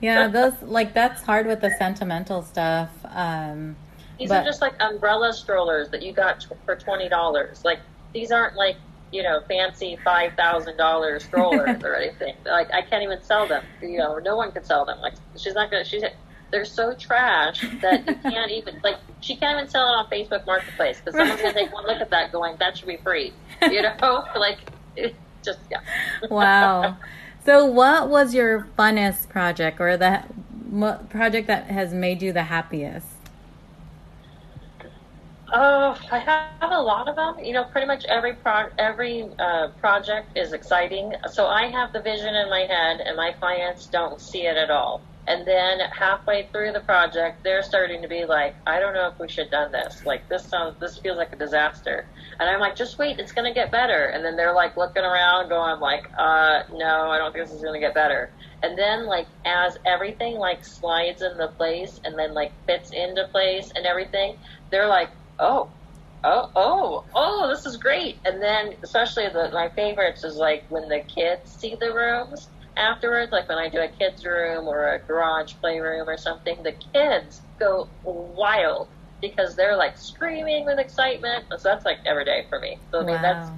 Yeah, 0.00 0.28
those, 0.32 0.54
like, 0.62 0.92
that's 0.92 1.22
hard 1.22 1.46
with 1.46 1.60
the 1.60 1.70
sentimental 1.78 2.42
stuff. 2.42 2.90
Um, 3.04 3.76
These 4.18 4.28
But- 4.30 4.42
are 4.42 4.44
just 4.44 4.60
like 4.60 4.74
umbrella 4.80 5.32
strollers 5.32 5.88
that 5.90 6.02
you 6.02 6.12
got 6.12 6.40
t- 6.40 6.48
for 6.64 6.76
twenty 6.76 7.08
dollars. 7.08 7.64
Like 7.64 7.80
these 8.12 8.30
aren't 8.32 8.56
like 8.56 8.76
you 9.12 9.22
know 9.22 9.40
fancy 9.48 9.98
five 10.04 10.34
thousand 10.34 10.76
dollars 10.76 11.24
strollers 11.24 11.82
or 11.82 11.94
anything. 12.02 12.34
Like 12.44 12.72
I 12.72 12.82
can't 12.82 13.02
even 13.02 13.22
sell 13.22 13.46
them. 13.46 13.64
You 13.82 13.98
know, 13.98 14.18
no 14.18 14.36
one 14.36 14.52
can 14.52 14.64
sell 14.64 14.84
them. 14.84 15.00
Like 15.00 15.14
she's 15.36 15.54
not 15.54 15.70
gonna. 15.70 15.84
She's 15.84 16.02
they're 16.52 16.64
so 16.64 16.94
trash 16.94 17.66
that 17.82 18.06
you 18.06 18.14
can't 18.30 18.50
even 18.52 18.80
like 18.84 18.96
she 19.20 19.36
can't 19.36 19.58
even 19.58 19.68
sell 19.68 19.82
it 19.88 19.96
on 19.96 20.06
Facebook 20.08 20.46
Marketplace 20.46 21.00
because 21.00 21.16
someone's 21.18 21.40
gonna 21.42 21.52
take 21.52 21.72
one 21.72 21.84
look 21.86 22.00
at 22.00 22.10
that 22.10 22.30
going 22.32 22.56
that 22.58 22.76
should 22.78 22.86
be 22.86 22.96
free. 22.98 23.32
You 23.62 23.82
know, 23.82 24.24
like 24.36 24.58
it 24.96 25.14
just 25.44 25.58
yeah. 25.70 25.80
wow. 26.30 26.96
So, 27.44 27.64
what 27.64 28.08
was 28.08 28.34
your 28.34 28.66
funnest 28.76 29.28
project 29.28 29.80
or 29.80 29.96
the 29.96 30.24
project 31.10 31.46
that 31.46 31.66
has 31.66 31.92
made 31.94 32.20
you 32.22 32.32
the 32.32 32.44
happiest? 32.44 33.06
Oh, 35.52 35.96
I 36.10 36.18
have 36.18 36.72
a 36.72 36.80
lot 36.80 37.08
of 37.08 37.14
them. 37.16 37.36
You 37.44 37.52
know, 37.52 37.64
pretty 37.64 37.86
much 37.86 38.04
every 38.08 38.34
pro- 38.34 38.70
every 38.78 39.24
uh, 39.38 39.68
project 39.78 40.32
is 40.36 40.52
exciting. 40.52 41.12
So 41.32 41.46
I 41.46 41.68
have 41.68 41.92
the 41.92 42.02
vision 42.02 42.34
in 42.34 42.50
my 42.50 42.66
head, 42.68 43.00
and 43.06 43.16
my 43.16 43.32
clients 43.38 43.88
don't 43.88 44.20
see 44.20 44.40
it 44.46 44.56
at 44.56 44.70
all. 44.70 45.02
And 45.28 45.46
then 45.46 45.78
halfway 45.96 46.48
through 46.52 46.72
the 46.72 46.80
project, 46.80 47.42
they're 47.44 47.62
starting 47.62 48.02
to 48.02 48.08
be 48.08 48.24
like, 48.24 48.56
"I 48.66 48.80
don't 48.80 48.94
know 48.94 49.06
if 49.08 49.14
we 49.20 49.28
should 49.28 49.44
have 49.46 49.50
done 49.52 49.72
this. 49.72 50.02
Like 50.04 50.28
this 50.28 50.48
sounds, 50.48 50.78
this 50.80 50.98
feels 50.98 51.16
like 51.16 51.32
a 51.32 51.36
disaster." 51.36 52.06
And 52.40 52.48
I'm 52.50 52.60
like, 52.60 52.74
"Just 52.76 52.98
wait, 52.98 53.20
it's 53.20 53.32
going 53.32 53.46
to 53.48 53.54
get 53.54 53.70
better." 53.70 54.06
And 54.06 54.24
then 54.24 54.36
they're 54.36 54.54
like 54.54 54.76
looking 54.76 55.04
around, 55.04 55.48
going 55.48 55.80
like, 55.80 56.04
"Uh, 56.18 56.62
no, 56.72 57.10
I 57.10 57.18
don't 57.18 57.32
think 57.32 57.46
this 57.46 57.54
is 57.54 57.62
going 57.62 57.80
to 57.80 57.86
get 57.86 57.94
better." 57.94 58.30
And 58.62 58.76
then 58.76 59.06
like 59.06 59.28
as 59.44 59.78
everything 59.86 60.38
like 60.38 60.64
slides 60.64 61.22
into 61.22 61.48
place 61.56 62.00
and 62.04 62.18
then 62.18 62.34
like 62.34 62.52
fits 62.66 62.90
into 62.92 63.28
place 63.30 63.70
and 63.76 63.86
everything, 63.86 64.36
they're 64.70 64.88
like, 64.88 65.10
oh, 65.38 65.72
oh, 66.24 66.50
oh, 66.54 67.04
oh, 67.14 67.48
this 67.48 67.66
is 67.66 67.76
great. 67.76 68.20
And 68.24 68.42
then, 68.42 68.74
especially 68.84 69.28
the 69.28 69.50
my 69.52 69.68
favorites 69.76 70.24
is 70.24 70.36
like 70.36 70.64
when 70.68 70.88
the 70.88 71.00
kids 71.14 71.52
see 71.52 71.76
the 71.80 71.92
rooms 71.92 72.50
afterwards, 72.76 73.32
like 73.32 73.48
when 73.48 73.58
I 73.58 73.68
do 73.68 73.78
a 73.80 73.88
kids 73.88 74.24
room 74.24 74.66
or 74.66 74.94
a 74.94 75.06
garage 75.06 75.54
playroom 75.60 76.08
or 76.08 76.16
something, 76.16 76.62
the 76.62 76.74
kids 76.94 77.42
go 77.58 77.90
wild 78.04 78.88
because 79.22 79.56
they're 79.56 79.76
like 79.76 79.96
screaming 79.96 80.64
with 80.66 80.78
excitement. 80.78 81.44
So 81.56 81.68
that's 81.68 81.84
like 81.84 81.98
every 82.06 82.24
day 82.24 82.44
for 82.48 82.60
me. 82.60 82.78
So 82.90 83.02
I 83.02 83.04
mean, 83.04 83.22
that's 83.22 83.50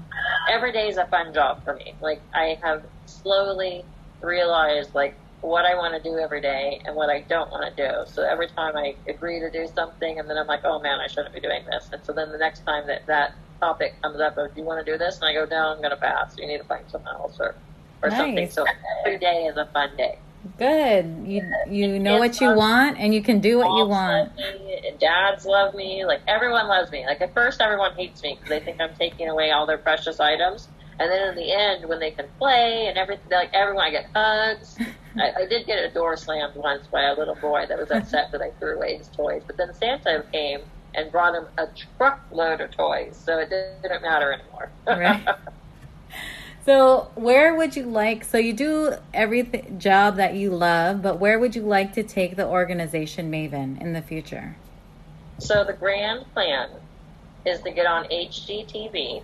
every 0.51 0.73
day 0.73 0.89
is 0.89 0.97
a 0.97 1.07
fun 1.07 1.33
job 1.35 1.59
for 1.65 1.75
me. 1.75 1.97
Like 2.01 2.23
I 2.35 2.59
have 2.63 2.83
slowly 3.07 3.85
realized 4.23 4.91
like 4.95 5.19
what 5.41 5.65
I 5.65 5.75
want 5.75 5.95
to 5.95 6.09
do 6.09 6.19
every 6.19 6.41
day 6.41 6.81
and 6.85 6.97
what 6.97 7.11
I 7.11 7.21
don't 7.21 7.51
want 7.51 7.75
to 7.75 7.89
do. 7.89 8.11
So 8.11 8.23
every 8.23 8.49
time 8.49 8.77
I 8.77 8.95
agree 9.07 9.39
to 9.41 9.51
do 9.51 9.69
something, 9.73 10.19
and 10.19 10.29
then 10.29 10.37
I'm 10.37 10.47
like, 10.47 10.65
oh 10.65 10.81
man, 10.81 10.99
I 10.99 11.07
shouldn't 11.07 11.35
be 11.35 11.41
doing 11.41 11.65
this. 11.71 11.89
And 11.93 12.05
so 12.05 12.13
then 12.13 12.33
the 12.33 12.39
next 12.39 12.65
time 12.65 12.87
that 12.89 13.07
that 13.07 13.35
topic 13.61 14.01
comes 14.03 14.21
up, 14.21 14.37
of, 14.37 14.55
do 14.55 14.61
you 14.61 14.67
want 14.67 14.85
to 14.85 14.93
do 14.93 14.99
this? 14.99 15.17
And 15.17 15.27
I 15.27 15.33
go, 15.35 15.45
no, 15.45 15.73
I'm 15.73 15.79
going 15.79 15.91
to 15.91 15.97
pass. 15.97 16.37
You 16.37 16.47
need 16.47 16.59
to 16.59 16.65
find 16.65 16.85
something 16.91 17.09
else 17.09 17.39
or 17.41 17.55
or 18.03 18.11
something. 18.11 18.49
So 18.51 18.65
every 19.05 19.19
day 19.19 19.47
is 19.47 19.57
a 19.57 19.67
fun 19.67 19.97
day. 19.97 20.19
Good. 20.57 21.25
You 21.27 21.43
you 21.69 21.99
know 21.99 22.19
what 22.19 22.41
you 22.41 22.55
want 22.55 22.99
and 22.99 23.13
you 23.13 23.23
can 23.23 23.41
do 23.41 23.59
what 23.59 23.77
you 23.77 23.87
want. 23.87 24.37
love 24.37 24.61
me, 24.61 24.81
and 24.89 24.99
dads 24.99 25.45
love 25.45 25.75
me. 25.75 26.05
Like 26.05 26.21
everyone 26.27 26.69
loves 26.69 26.91
me. 26.91 27.05
Like 27.07 27.21
at 27.21 27.35
first, 27.35 27.61
everyone 27.61 27.95
hates 27.97 28.23
me 28.23 28.35
because 28.35 28.49
they 28.49 28.61
think 28.61 28.81
I'm 28.81 28.95
taking 28.95 29.29
away 29.29 29.51
all 29.51 29.67
their 29.67 29.79
precious 29.79 30.21
items. 30.21 30.69
And 31.01 31.11
then 31.11 31.29
in 31.29 31.35
the 31.37 31.53
end, 31.53 31.89
when 31.89 32.01
they 32.01 32.11
can 32.11 32.27
play 32.39 32.87
and 32.89 32.99
everything, 32.99 33.31
like 33.31 33.51
everyone, 33.55 33.85
I 33.85 33.91
get 33.91 34.11
hugs. 34.15 34.77
I, 35.17 35.43
I 35.43 35.47
did 35.47 35.67
get 35.67 35.79
a 35.79 35.91
door 35.93 36.17
slammed 36.17 36.57
once 36.57 36.87
by 36.89 37.05
a 37.05 37.15
little 37.15 37.37
boy 37.37 37.67
that 37.69 37.79
was 37.79 37.91
upset 37.91 38.33
that 38.33 38.43
I 38.43 38.51
threw 38.59 38.77
away 38.77 38.99
his 38.99 39.09
toys. 39.09 39.43
But 39.47 39.57
then 39.57 39.73
Santa 39.75 40.25
came 40.33 40.61
and 40.95 41.13
brought 41.13 41.35
him 41.35 41.47
a 41.57 41.69
truckload 41.97 42.61
of 42.61 42.71
toys, 42.73 43.17
so 43.17 43.39
it 43.39 43.51
didn't 43.51 44.03
matter 44.03 44.33
anymore. 44.33 44.71
Right. 44.87 45.27
So, 46.65 47.11
where 47.15 47.55
would 47.55 47.77
you 47.77 47.85
like? 47.85 48.25
So, 48.25 48.37
you 48.37 48.53
do 48.53 48.93
every 49.15 49.43
th- 49.43 49.79
job 49.79 50.17
that 50.17 50.35
you 50.35 50.51
love, 50.51 51.01
but 51.01 51.19
where 51.19 51.39
would 51.39 51.57
you 51.57 51.63
like 51.63 51.95
to 51.95 52.03
take 52.03 52.37
the 52.37 52.47
organization 52.47 53.31
Maven 53.31 53.81
in 53.81 53.95
the 53.95 54.03
future? 54.03 54.55
So 55.39 55.65
the 55.65 55.73
grand 55.73 56.27
plan 56.35 56.69
is 57.47 57.63
to 57.63 57.71
get 57.71 57.87
on 57.87 58.05
HGTV, 58.07 59.23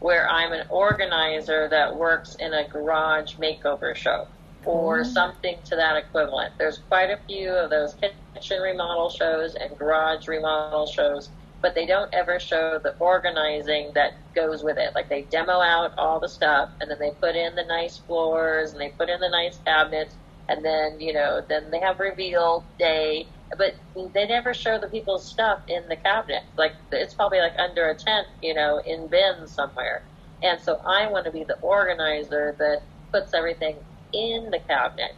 where 0.00 0.28
I'm 0.28 0.52
an 0.52 0.66
organizer 0.68 1.68
that 1.68 1.96
works 1.96 2.34
in 2.36 2.52
a 2.52 2.68
garage 2.68 3.36
makeover 3.36 3.94
show 3.94 4.26
or 4.64 5.00
mm-hmm. 5.00 5.10
something 5.10 5.56
to 5.64 5.76
that 5.76 5.96
equivalent. 5.96 6.52
There's 6.58 6.78
quite 6.88 7.10
a 7.10 7.18
few 7.26 7.50
of 7.50 7.70
those 7.70 7.94
kitchen 8.34 8.60
remodel 8.60 9.08
shows 9.10 9.54
and 9.54 9.76
garage 9.78 10.28
remodel 10.28 10.86
shows, 10.86 11.30
but 11.62 11.74
they 11.74 11.86
don't 11.86 12.12
ever 12.12 12.38
show 12.38 12.78
the 12.78 12.96
organizing 12.98 13.92
that 13.94 14.14
goes 14.34 14.62
with 14.62 14.76
it. 14.76 14.94
Like 14.94 15.08
they 15.08 15.22
demo 15.22 15.60
out 15.60 15.96
all 15.96 16.20
the 16.20 16.28
stuff 16.28 16.70
and 16.80 16.90
then 16.90 16.98
they 16.98 17.12
put 17.12 17.36
in 17.36 17.54
the 17.54 17.64
nice 17.64 17.96
floors 17.98 18.72
and 18.72 18.80
they 18.80 18.90
put 18.90 19.08
in 19.08 19.20
the 19.20 19.30
nice 19.30 19.58
cabinets 19.64 20.14
and 20.48 20.64
then, 20.64 21.00
you 21.00 21.12
know, 21.12 21.42
then 21.48 21.70
they 21.70 21.80
have 21.80 21.98
reveal 21.98 22.64
day 22.78 23.26
but 23.56 23.74
they 24.14 24.26
never 24.26 24.52
show 24.52 24.78
the 24.78 24.88
people's 24.88 25.28
stuff 25.28 25.60
in 25.68 25.82
the 25.88 25.96
cabinet. 25.96 26.42
Like 26.56 26.72
it's 26.92 27.14
probably 27.14 27.38
like 27.38 27.54
under 27.58 27.88
a 27.88 27.94
tent, 27.94 28.26
you 28.42 28.54
know, 28.54 28.80
in 28.84 29.08
bins 29.08 29.52
somewhere. 29.52 30.02
And 30.42 30.60
so 30.60 30.80
I 30.86 31.10
want 31.10 31.24
to 31.26 31.32
be 31.32 31.44
the 31.44 31.58
organizer 31.62 32.56
that 32.58 32.80
puts 33.12 33.34
everything 33.34 33.76
in 34.12 34.50
the 34.50 34.60
cabinet. 34.68 35.12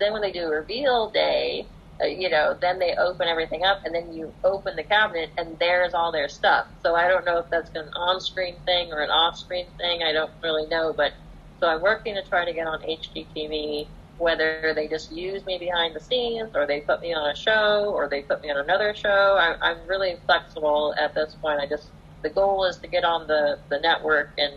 Then 0.00 0.12
when 0.12 0.22
they 0.22 0.32
do 0.32 0.48
reveal 0.48 1.10
day, 1.10 1.66
uh, 2.02 2.06
you 2.06 2.28
know, 2.28 2.56
then 2.60 2.78
they 2.80 2.94
open 2.98 3.28
everything 3.28 3.62
up, 3.64 3.80
and 3.84 3.94
then 3.94 4.12
you 4.12 4.34
open 4.42 4.74
the 4.74 4.82
cabinet, 4.82 5.30
and 5.38 5.56
there's 5.60 5.94
all 5.94 6.10
their 6.10 6.28
stuff. 6.28 6.66
So 6.84 6.96
I 6.96 7.06
don't 7.06 7.24
know 7.24 7.38
if 7.38 7.46
that's 7.50 7.70
an 7.76 7.88
on-screen 7.96 8.56
thing 8.66 8.92
or 8.92 9.00
an 9.00 9.10
off-screen 9.10 9.66
thing. 9.78 10.02
I 10.02 10.12
don't 10.12 10.32
really 10.42 10.66
know, 10.66 10.92
but 10.96 11.12
so 11.60 11.68
I'm 11.68 11.82
working 11.82 12.16
to 12.16 12.22
try 12.28 12.44
to 12.44 12.52
get 12.52 12.66
on 12.66 12.80
HGTV 12.80 13.86
whether 14.18 14.72
they 14.74 14.88
just 14.88 15.10
use 15.10 15.44
me 15.46 15.58
behind 15.58 15.94
the 15.94 16.00
scenes 16.00 16.50
or 16.54 16.66
they 16.66 16.80
put 16.80 17.00
me 17.02 17.12
on 17.14 17.30
a 17.30 17.34
show 17.36 17.92
or 17.94 18.08
they 18.08 18.22
put 18.22 18.42
me 18.42 18.50
on 18.50 18.58
another 18.58 18.94
show. 18.94 19.36
I, 19.38 19.56
I'm 19.62 19.88
really 19.88 20.16
flexible 20.26 20.94
at 21.00 21.14
this 21.14 21.36
point. 21.42 21.60
I 21.60 21.66
just 21.66 21.92
the 22.22 22.30
goal 22.30 22.64
is 22.64 22.78
to 22.78 22.88
get 22.88 23.04
on 23.04 23.26
the, 23.26 23.58
the 23.70 23.80
network 23.80 24.30
and 24.38 24.52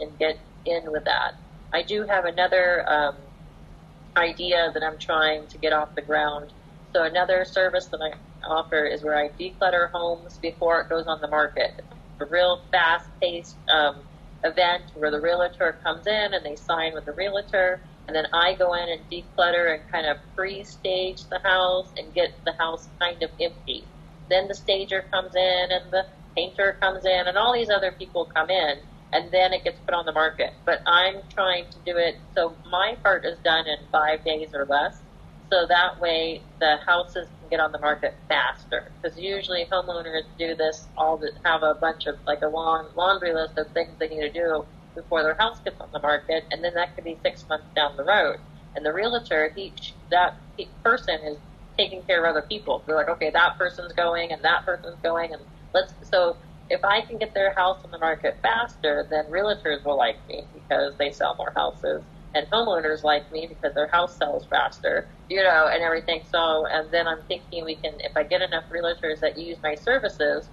and 0.00 0.18
get 0.18 0.38
in 0.66 0.82
with 0.92 1.04
that. 1.04 1.32
I 1.72 1.82
do 1.82 2.06
have 2.08 2.24
another 2.24 2.88
um, 2.90 3.16
idea 4.16 4.70
that 4.74 4.82
I'm 4.82 4.98
trying 4.98 5.46
to 5.48 5.58
get 5.58 5.72
off 5.72 5.94
the 5.96 6.02
ground. 6.02 6.52
So 6.94 7.04
another 7.04 7.44
service 7.44 7.88
that 7.92 8.00
I 8.02 8.48
offer 8.48 8.84
is 8.84 9.04
where 9.04 9.16
I 9.16 9.30
declutter 9.40 9.90
homes 9.92 10.38
before 10.42 10.80
it 10.80 10.88
goes 10.90 11.06
on 11.06 11.20
the 11.20 11.28
market. 11.28 11.82
a 12.20 12.26
real 12.30 12.58
fast-paced 12.72 13.58
um, 13.72 14.04
event 14.44 14.84
where 14.94 15.10
the 15.10 15.20
realtor 15.20 15.78
comes 15.84 16.06
in 16.06 16.34
and 16.34 16.44
they 16.44 16.56
sign 16.56 16.92
with 16.94 17.06
the 17.06 17.12
realtor 17.12 17.80
and 18.06 18.16
then 18.16 18.26
I 18.32 18.54
go 18.54 18.74
in 18.74 18.88
and 18.88 19.00
declutter 19.10 19.72
and 19.74 19.82
kind 19.90 20.06
of 20.06 20.16
pre-stage 20.36 21.28
the 21.28 21.40
house 21.44 21.92
and 21.96 22.12
get 22.12 22.30
the 22.44 22.54
house 22.58 22.88
kind 23.00 23.22
of 23.22 23.30
empty. 23.40 23.84
Then 24.28 24.48
the 24.48 24.54
stager 24.54 25.04
comes 25.12 25.34
in 25.34 25.66
and 25.70 25.92
the 25.92 26.04
painter 26.36 26.76
comes 26.80 27.04
in 27.04 27.26
and 27.26 27.36
all 27.36 27.52
these 27.52 27.70
other 27.70 27.92
people 27.92 28.28
come 28.34 28.50
in 28.50 28.76
and 29.12 29.30
then 29.32 29.52
it 29.52 29.64
gets 29.64 29.80
put 29.80 29.94
on 29.94 30.06
the 30.06 30.12
market. 30.12 30.50
But 30.64 30.82
I'm 30.86 31.22
trying 31.28 31.64
to 31.70 31.78
do 31.84 31.96
it 31.96 32.16
so 32.34 32.56
my 32.70 32.96
part 33.02 33.24
is 33.24 33.38
done 33.44 33.66
in 33.66 33.76
five 33.92 34.24
days 34.24 34.50
or 34.54 34.66
less. 34.68 35.00
So 35.52 35.66
that 35.68 36.00
way 36.00 36.42
the 36.60 36.76
houses 36.86 37.28
can 37.40 37.48
get 37.48 37.60
on 37.60 37.72
the 37.72 37.80
market 37.80 38.14
faster. 38.28 38.92
Because 39.02 39.18
usually 39.18 39.66
homeowners 39.70 40.22
do 40.38 40.54
this 40.54 40.88
all 40.96 41.16
the, 41.18 41.32
have 41.44 41.62
a 41.62 41.74
bunch 41.80 42.06
of 42.06 42.16
like 42.26 42.42
a 42.42 42.48
long 42.48 42.88
laundry 42.96 43.34
list 43.34 43.58
of 43.58 43.66
things 43.72 43.96
they 43.98 44.08
need 44.08 44.20
to 44.20 44.32
do 44.32 44.64
before 45.00 45.22
their 45.22 45.36
house 45.38 45.60
gets 45.64 45.80
on 45.80 45.88
the 45.92 46.00
market, 46.00 46.44
and 46.50 46.62
then 46.62 46.74
that 46.74 46.94
could 46.94 47.04
be 47.04 47.18
six 47.22 47.44
months 47.48 47.66
down 47.74 47.96
the 47.96 48.04
road. 48.04 48.36
And 48.74 48.84
the 48.84 48.92
realtor, 48.92 49.52
he 49.54 49.74
that 50.10 50.34
person 50.84 51.18
is 51.26 51.38
taking 51.78 52.02
care 52.02 52.24
of 52.24 52.30
other 52.30 52.46
people. 52.46 52.84
They're 52.86 52.96
like, 52.96 53.08
okay, 53.08 53.30
that 53.30 53.58
person's 53.58 53.92
going, 53.92 54.32
and 54.32 54.42
that 54.44 54.64
person's 54.64 55.00
going, 55.02 55.32
and 55.32 55.42
let's. 55.74 55.94
So 56.02 56.36
if 56.68 56.84
I 56.84 57.00
can 57.00 57.18
get 57.18 57.34
their 57.34 57.52
house 57.56 57.78
on 57.84 57.90
the 57.90 57.98
market 57.98 58.38
faster, 58.42 59.06
then 59.10 59.24
realtors 59.30 59.84
will 59.84 59.96
like 59.96 60.16
me 60.28 60.46
because 60.54 60.94
they 60.98 61.10
sell 61.10 61.34
more 61.38 61.52
houses, 61.56 62.04
and 62.34 62.46
homeowners 62.52 63.02
like 63.02 63.30
me 63.32 63.46
because 63.48 63.74
their 63.74 63.88
house 63.88 64.16
sells 64.16 64.46
faster, 64.46 65.08
you 65.28 65.42
know, 65.42 65.68
and 65.72 65.82
everything. 65.82 66.22
So, 66.30 66.66
and 66.72 66.92
then 66.92 67.08
I'm 67.08 67.22
thinking 67.28 67.64
we 67.64 67.76
can, 67.76 67.94
if 68.00 68.12
I 68.16 68.22
get 68.22 68.42
enough 68.42 68.64
realtors 68.72 69.20
that 69.20 69.38
use 69.38 69.58
my 69.62 69.74
services, 69.74 70.50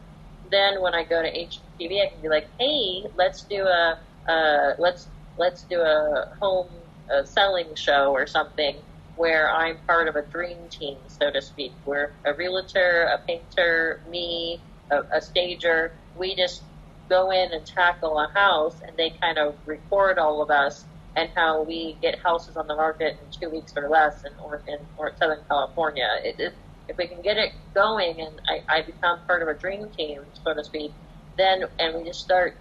then 0.49 0.81
when 0.81 0.95
I 0.95 1.03
go 1.03 1.21
to 1.21 1.29
HGTV, 1.29 2.01
I 2.01 2.09
can 2.11 2.21
be 2.21 2.29
like, 2.29 2.49
hey, 2.59 3.03
let's 3.15 3.45
do 3.49 3.63
a 3.65 3.97
uh, 4.27 4.71
let's 4.79 5.09
let's 5.37 5.63
do 5.69 5.79
a 5.81 6.25
home 6.39 6.67
a 7.09 7.25
selling 7.25 7.73
show 7.75 8.11
or 8.11 8.27
something 8.27 8.75
where 9.15 9.49
I'm 9.51 9.77
part 9.87 10.07
of 10.07 10.15
a 10.15 10.23
dream 10.31 10.69
team, 10.69 10.97
so 11.07 11.31
to 11.31 11.41
speak. 11.41 11.73
Where 11.85 12.11
a 12.25 12.33
realtor, 12.33 13.09
a 13.13 13.25
painter, 13.25 14.01
me, 14.09 14.61
a, 14.91 14.99
a 15.15 15.21
stager, 15.21 15.93
we 16.15 16.35
just 16.35 16.63
go 17.09 17.31
in 17.31 17.51
and 17.53 17.65
tackle 17.65 18.19
a 18.19 18.27
house, 18.37 18.81
and 18.85 18.95
they 18.97 19.13
kind 19.21 19.37
of 19.37 19.55
record 19.65 20.19
all 20.19 20.41
of 20.41 20.49
us 20.49 20.85
and 21.15 21.29
how 21.35 21.63
we 21.63 21.97
get 22.01 22.19
houses 22.23 22.57
on 22.57 22.67
the 22.67 22.75
market 22.75 23.17
in 23.21 23.27
two 23.31 23.49
weeks 23.49 23.73
or 23.75 23.89
less 23.89 24.23
in, 24.23 24.31
or, 24.43 24.61
in 24.67 24.77
or 24.97 25.13
Southern 25.19 25.39
California. 25.49 26.07
It, 26.23 26.35
it, 26.39 26.53
if 26.87 26.97
we 26.97 27.07
can 27.07 27.21
get 27.21 27.37
it 27.37 27.53
going 27.73 28.19
and 28.19 28.39
I, 28.47 28.77
I 28.77 28.81
become 28.83 29.19
part 29.25 29.41
of 29.41 29.47
a 29.47 29.55
dream 29.55 29.89
team, 29.97 30.21
so 30.33 30.53
to 30.53 30.63
speak, 30.63 30.91
then 31.37 31.63
and 31.79 31.95
we 31.95 32.03
just 32.05 32.21
start 32.21 32.53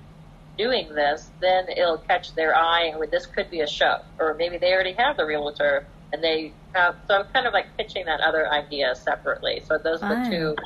doing 0.56 0.88
this, 0.94 1.30
then 1.40 1.68
it'll 1.68 1.98
catch 1.98 2.34
their 2.34 2.56
eye, 2.56 2.92
and 2.92 3.10
this 3.10 3.26
could 3.26 3.50
be 3.50 3.60
a 3.60 3.66
show, 3.66 4.00
or 4.18 4.34
maybe 4.34 4.58
they 4.58 4.72
already 4.72 4.92
have 4.92 5.16
the 5.16 5.26
realtor, 5.26 5.86
and 6.12 6.22
they 6.22 6.52
have. 6.74 6.96
So 7.08 7.14
I'm 7.14 7.26
kind 7.32 7.46
of 7.46 7.52
like 7.52 7.76
pitching 7.76 8.06
that 8.06 8.20
other 8.20 8.48
idea 8.48 8.94
separately. 8.94 9.62
So 9.66 9.78
those 9.78 10.02
are 10.02 10.24
the 10.24 10.30
two 10.30 10.56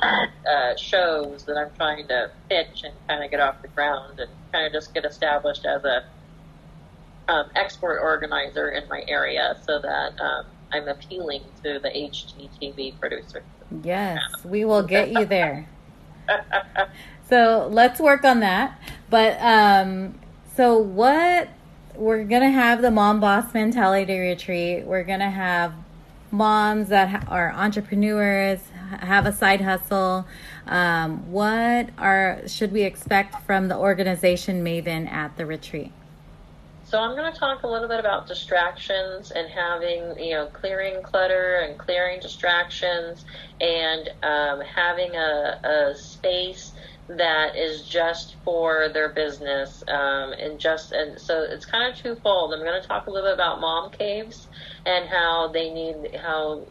uh, 0.49 0.75
shows 0.75 1.43
that 1.45 1.57
I'm 1.57 1.71
trying 1.75 2.07
to 2.07 2.31
pitch 2.49 2.83
and 2.83 2.93
kind 3.07 3.23
of 3.23 3.31
get 3.31 3.39
off 3.39 3.61
the 3.61 3.67
ground 3.69 4.19
and 4.19 4.29
kind 4.51 4.65
of 4.65 4.73
just 4.73 4.93
get 4.93 5.05
established 5.05 5.65
as 5.65 5.83
a 5.83 6.03
um, 7.27 7.49
export 7.55 8.01
organizer 8.01 8.69
in 8.69 8.87
my 8.89 9.03
area, 9.07 9.57
so 9.65 9.79
that 9.79 10.19
um, 10.19 10.45
I'm 10.71 10.87
appealing 10.87 11.43
to 11.63 11.79
the 11.79 11.89
HGTV 11.89 12.99
producer. 12.99 13.43
Yes, 13.83 14.19
we 14.43 14.65
will 14.65 14.83
get 14.83 15.11
you 15.11 15.25
there. 15.25 15.67
so 17.31 17.69
let's 17.71 17.97
work 18.01 18.25
on 18.25 18.41
that. 18.41 18.77
But 19.09 19.41
um, 19.41 20.19
so 20.55 20.77
what 20.77 21.47
we're 21.95 22.25
gonna 22.25 22.51
have 22.51 22.81
the 22.81 22.91
mom 22.91 23.21
boss 23.21 23.53
mentality 23.53 24.19
retreat. 24.19 24.85
We're 24.85 25.03
gonna 25.03 25.31
have 25.31 25.73
moms 26.29 26.89
that 26.89 27.27
are 27.29 27.53
entrepreneurs, 27.53 28.59
have 28.99 29.25
a 29.25 29.31
side 29.31 29.61
hustle. 29.61 30.25
Um, 30.67 31.31
what 31.31 31.89
are 31.97 32.41
should 32.47 32.73
we 32.73 32.81
expect 32.83 33.41
from 33.45 33.69
the 33.69 33.77
organization 33.77 34.61
Maven 34.61 35.09
at 35.09 35.37
the 35.37 35.45
retreat? 35.45 35.93
So 36.83 36.99
I'm 36.99 37.15
going 37.15 37.31
to 37.31 37.39
talk 37.39 37.63
a 37.63 37.67
little 37.67 37.87
bit 37.87 38.01
about 38.01 38.27
distractions 38.27 39.31
and 39.31 39.49
having, 39.49 40.19
you 40.19 40.31
know, 40.33 40.47
clearing 40.47 41.01
clutter 41.01 41.61
and 41.61 41.77
clearing 41.79 42.19
distractions 42.19 43.23
and 43.61 44.09
um, 44.23 44.59
having 44.59 45.15
a, 45.15 45.59
a 45.63 45.95
space 45.95 46.73
that 47.17 47.55
is 47.57 47.87
just 47.87 48.37
for 48.43 48.89
their 48.93 49.13
business 49.13 49.83
um, 49.87 50.33
and 50.39 50.59
just 50.59 50.91
and 50.91 51.19
so 51.19 51.45
it's 51.49 51.65
kind 51.65 51.91
of 51.91 51.97
twofold. 51.99 52.53
I'm 52.53 52.63
going 52.63 52.81
to 52.81 52.87
talk 52.87 53.07
a 53.07 53.11
little 53.11 53.29
bit 53.29 53.33
about 53.33 53.61
mom 53.61 53.91
caves 53.91 54.47
and 54.85 55.07
how 55.09 55.51
they 55.53 55.69
need 55.71 55.95
how 56.21 56.65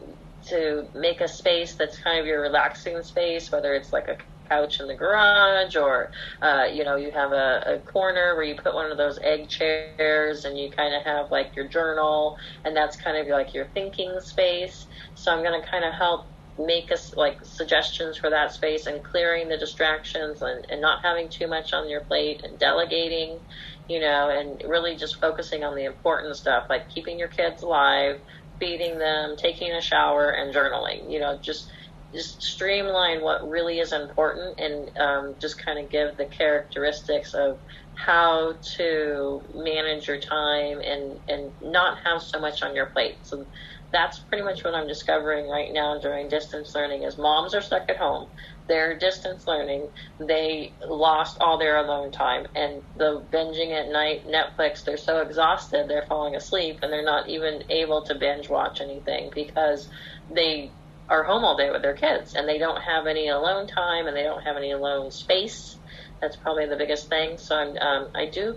to 0.49 0.87
make 0.95 1.21
a 1.21 1.27
space 1.27 1.75
that's 1.75 1.99
kind 1.99 2.19
of 2.19 2.25
your 2.25 2.41
relaxing 2.41 3.01
space, 3.03 3.51
whether 3.51 3.73
it's 3.75 3.93
like 3.93 4.07
a 4.07 4.17
couch 4.49 4.79
in 4.81 4.87
the 4.87 4.95
garage 4.95 5.75
or 5.77 6.11
uh, 6.41 6.65
you 6.71 6.83
know 6.83 6.97
you 6.97 7.11
have 7.11 7.31
a, 7.31 7.63
a 7.67 7.79
corner 7.79 8.35
where 8.35 8.43
you 8.43 8.55
put 8.55 8.73
one 8.73 8.91
of 8.91 8.97
those 8.97 9.17
egg 9.23 9.47
chairs 9.47 10.43
and 10.45 10.57
you 10.57 10.69
kind 10.75 10.93
of 10.93 11.03
have 11.03 11.27
like 11.31 11.55
your 11.55 11.67
journal 11.67 12.35
and 12.65 12.75
that's 12.75 12.97
kind 12.97 13.17
of 13.17 13.27
like 13.27 13.53
your 13.53 13.65
thinking 13.73 14.19
space. 14.19 14.87
So 15.13 15.31
I'm 15.31 15.43
going 15.43 15.59
to 15.59 15.67
kind 15.69 15.85
of 15.85 15.93
help 15.93 16.27
make 16.57 16.91
us 16.91 17.13
like 17.15 17.37
suggestions 17.43 18.17
for 18.17 18.29
that 18.29 18.53
space 18.53 18.85
and 18.87 19.03
clearing 19.03 19.49
the 19.49 19.57
distractions 19.57 20.41
and, 20.41 20.65
and 20.69 20.81
not 20.81 20.99
having 21.03 21.29
too 21.29 21.47
much 21.47 21.73
on 21.73 21.89
your 21.89 22.01
plate 22.01 22.41
and 22.43 22.59
delegating, 22.59 23.39
you 23.87 23.99
know, 23.99 24.29
and 24.29 24.61
really 24.67 24.95
just 24.95 25.19
focusing 25.19 25.63
on 25.63 25.75
the 25.75 25.85
important 25.85 26.35
stuff 26.35 26.65
like 26.69 26.89
keeping 26.89 27.17
your 27.17 27.29
kids 27.29 27.63
alive, 27.63 28.17
feeding 28.59 28.97
them, 28.99 29.35
taking 29.37 29.71
a 29.71 29.81
shower, 29.81 30.31
and 30.31 30.53
journaling. 30.53 31.11
You 31.11 31.19
know, 31.19 31.39
just 31.43 31.69
just 32.13 32.41
streamline 32.43 33.21
what 33.21 33.47
really 33.47 33.79
is 33.79 33.93
important 33.93 34.59
and 34.59 34.89
um, 34.99 35.35
just 35.41 35.63
kind 35.63 35.79
of 35.79 35.89
give 35.89 36.17
the 36.17 36.25
characteristics 36.25 37.33
of 37.33 37.59
how 37.93 38.53
to 38.77 39.41
manage 39.53 40.07
your 40.07 40.19
time 40.19 40.79
and 40.85 41.19
and 41.27 41.51
not 41.61 41.97
have 42.03 42.21
so 42.21 42.39
much 42.39 42.63
on 42.63 42.75
your 42.75 42.87
plate. 42.87 43.19
So 43.23 43.45
that's 43.93 44.19
pretty 44.29 44.43
much 44.43 44.63
what 44.63 44.75
I'm 44.75 44.87
discovering 44.87 45.47
right 45.49 45.69
now 45.71 45.99
during 45.99 46.29
distance 46.29 46.73
learning 46.75 47.03
is 47.03 47.17
moms 47.17 47.53
are 47.55 47.61
stuck 47.61 47.83
at 47.89 47.97
home. 47.97 48.29
They're 48.67 48.97
distance 48.97 49.45
learning. 49.47 49.89
They 50.19 50.75
lost 50.87 51.37
all 51.41 51.57
their 51.59 51.77
alone 51.77 52.11
time 52.11 52.47
and 52.55 52.83
the 52.95 53.27
binging 53.33 53.71
at 53.73 53.91
night, 53.91 54.21
Netflix, 54.27 54.83
they're 54.85 54.97
so 54.97 55.19
exhausted 55.21 55.87
they're 55.89 56.05
falling 56.07 56.35
asleep 56.35 56.79
and 56.81 56.91
they're 56.91 57.03
not 57.05 57.29
even 57.29 57.63
able 57.69 58.03
to 58.05 58.15
binge 58.15 58.49
watch 58.49 58.79
anything 58.81 59.29
because 59.35 59.89
they 60.33 60.73
are 61.09 61.23
home 61.23 61.43
all 61.43 61.57
day 61.57 61.69
with 61.71 61.81
their 61.81 61.95
kids 61.95 62.35
and 62.35 62.47
they 62.47 62.57
don't 62.57 62.81
have 62.81 63.07
any 63.07 63.27
alone 63.29 63.67
time 63.67 64.07
and 64.07 64.15
they 64.15 64.23
don't 64.23 64.43
have 64.43 64.57
any 64.57 64.71
alone 64.71 65.11
space. 65.11 65.79
That's 66.21 66.37
probably 66.37 66.67
the 66.67 66.77
biggest 66.77 67.09
thing. 67.09 67.37
So 67.37 67.55
I'm, 67.57 67.77
um, 67.77 68.09
I 68.15 68.29
do, 68.33 68.55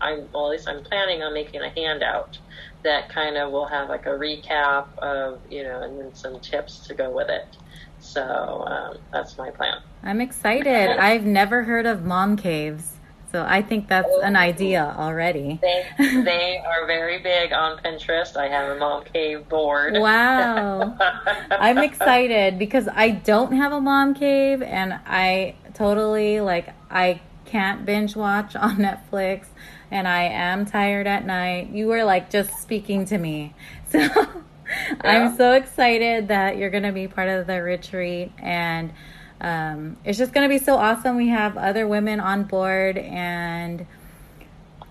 I'm, 0.00 0.28
well, 0.32 0.46
at 0.46 0.52
least 0.52 0.68
I'm 0.68 0.84
planning 0.84 1.22
on 1.22 1.34
making 1.34 1.62
a 1.62 1.72
handout 1.76 2.38
that 2.86 3.08
kind 3.08 3.36
of 3.36 3.50
will 3.50 3.66
have 3.66 3.88
like 3.88 4.06
a 4.06 4.10
recap 4.10 4.86
of, 4.98 5.40
you 5.50 5.64
know, 5.64 5.82
and 5.82 5.98
then 6.00 6.14
some 6.14 6.38
tips 6.40 6.86
to 6.86 6.94
go 6.94 7.10
with 7.10 7.28
it. 7.28 7.56
So 7.98 8.64
um, 8.66 8.98
that's 9.12 9.36
my 9.36 9.50
plan. 9.50 9.82
I'm 10.04 10.20
excited. 10.20 10.90
I've 10.96 11.24
never 11.24 11.64
heard 11.64 11.86
of 11.86 12.04
mom 12.04 12.36
caves. 12.36 12.92
So 13.32 13.44
I 13.46 13.60
think 13.60 13.88
that's 13.88 14.14
an 14.22 14.36
idea 14.36 14.94
already. 14.96 15.60
They, 15.98 16.22
they 16.22 16.62
are 16.64 16.86
very 16.86 17.18
big 17.18 17.52
on 17.52 17.78
Pinterest. 17.78 18.36
I 18.36 18.48
have 18.48 18.76
a 18.76 18.78
mom 18.78 19.02
cave 19.04 19.48
board. 19.48 19.94
Wow. 19.94 20.96
I'm 21.50 21.78
excited 21.78 22.56
because 22.56 22.88
I 22.88 23.10
don't 23.10 23.52
have 23.52 23.72
a 23.72 23.80
mom 23.80 24.14
cave 24.14 24.62
and 24.62 24.98
I 25.06 25.56
totally 25.74 26.40
like 26.40 26.72
I 26.88 27.20
can't 27.46 27.84
binge 27.84 28.14
watch 28.14 28.54
on 28.54 28.76
Netflix 28.88 29.46
and 29.90 30.06
I 30.08 30.24
am 30.24 30.66
tired 30.66 31.06
at 31.06 31.26
night. 31.26 31.70
You 31.70 31.86
were 31.86 32.04
like 32.04 32.30
just 32.30 32.60
speaking 32.60 33.04
to 33.06 33.18
me. 33.18 33.54
So 33.88 34.00
yeah. 34.00 34.98
I'm 35.04 35.36
so 35.36 35.52
excited 35.52 36.26
that 36.26 36.56
you're 36.56 36.70
going 36.70 36.82
to 36.82 36.90
be 36.90 37.06
part 37.06 37.28
of 37.28 37.46
the 37.46 37.62
retreat 37.62 38.32
and 38.40 38.92
um, 39.40 39.96
it's 40.04 40.18
just 40.18 40.32
going 40.32 40.48
to 40.48 40.52
be 40.52 40.62
so 40.62 40.76
awesome. 40.76 41.16
We 41.16 41.28
have 41.28 41.56
other 41.56 41.86
women 41.86 42.20
on 42.20 42.44
board, 42.44 42.96
and 42.96 43.86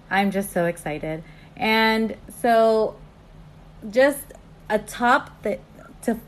I'm 0.10 0.32
just 0.32 0.52
so 0.52 0.66
excited. 0.66 1.24
And 1.58 2.16
so, 2.42 2.96
just 3.90 4.34
a 4.70 4.80
top 4.80 5.42
that 5.44 5.62
to 6.04 6.20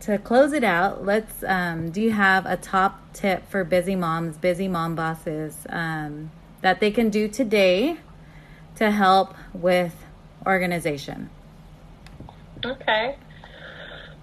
to 0.00 0.18
close 0.18 0.52
it 0.52 0.64
out. 0.64 1.04
Let's. 1.04 1.42
Um, 1.42 1.90
do 1.90 2.00
you 2.00 2.12
have 2.12 2.46
a 2.46 2.56
top 2.56 3.12
tip 3.12 3.48
for 3.48 3.64
busy 3.64 3.96
moms, 3.96 4.36
busy 4.36 4.68
mom 4.68 4.94
bosses 4.94 5.66
um, 5.68 6.30
that 6.60 6.78
they 6.78 6.90
can 6.90 7.10
do 7.10 7.26
today 7.26 7.98
to 8.76 8.90
help 8.90 9.34
with 9.52 9.94
organization? 10.46 11.30
Okay. 12.64 13.16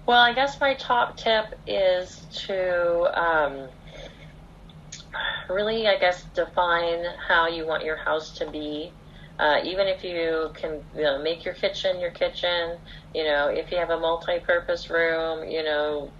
Well, 0.06 0.20
I 0.20 0.32
guess 0.32 0.60
my 0.60 0.74
top 0.74 1.16
tip 1.16 1.58
is 1.66 2.26
to 2.46 3.20
um, 3.20 3.68
really, 5.48 5.86
I 5.86 5.98
guess, 5.98 6.24
define 6.34 7.04
how 7.28 7.48
you 7.48 7.66
want 7.66 7.84
your 7.84 7.96
house 7.96 8.32
to 8.38 8.50
be. 8.50 8.92
Uh, 9.38 9.60
even 9.64 9.86
if 9.86 10.04
you 10.04 10.50
can 10.54 10.80
you 10.94 11.02
know, 11.02 11.22
make 11.22 11.44
your 11.44 11.54
kitchen 11.54 11.98
your 11.98 12.10
kitchen, 12.10 12.78
you 13.14 13.24
know, 13.24 13.48
if 13.48 13.72
you 13.72 13.78
have 13.78 13.90
a 13.90 13.98
multi-purpose 13.98 14.90
room, 14.90 15.48
you 15.48 15.64
know, 15.64 16.10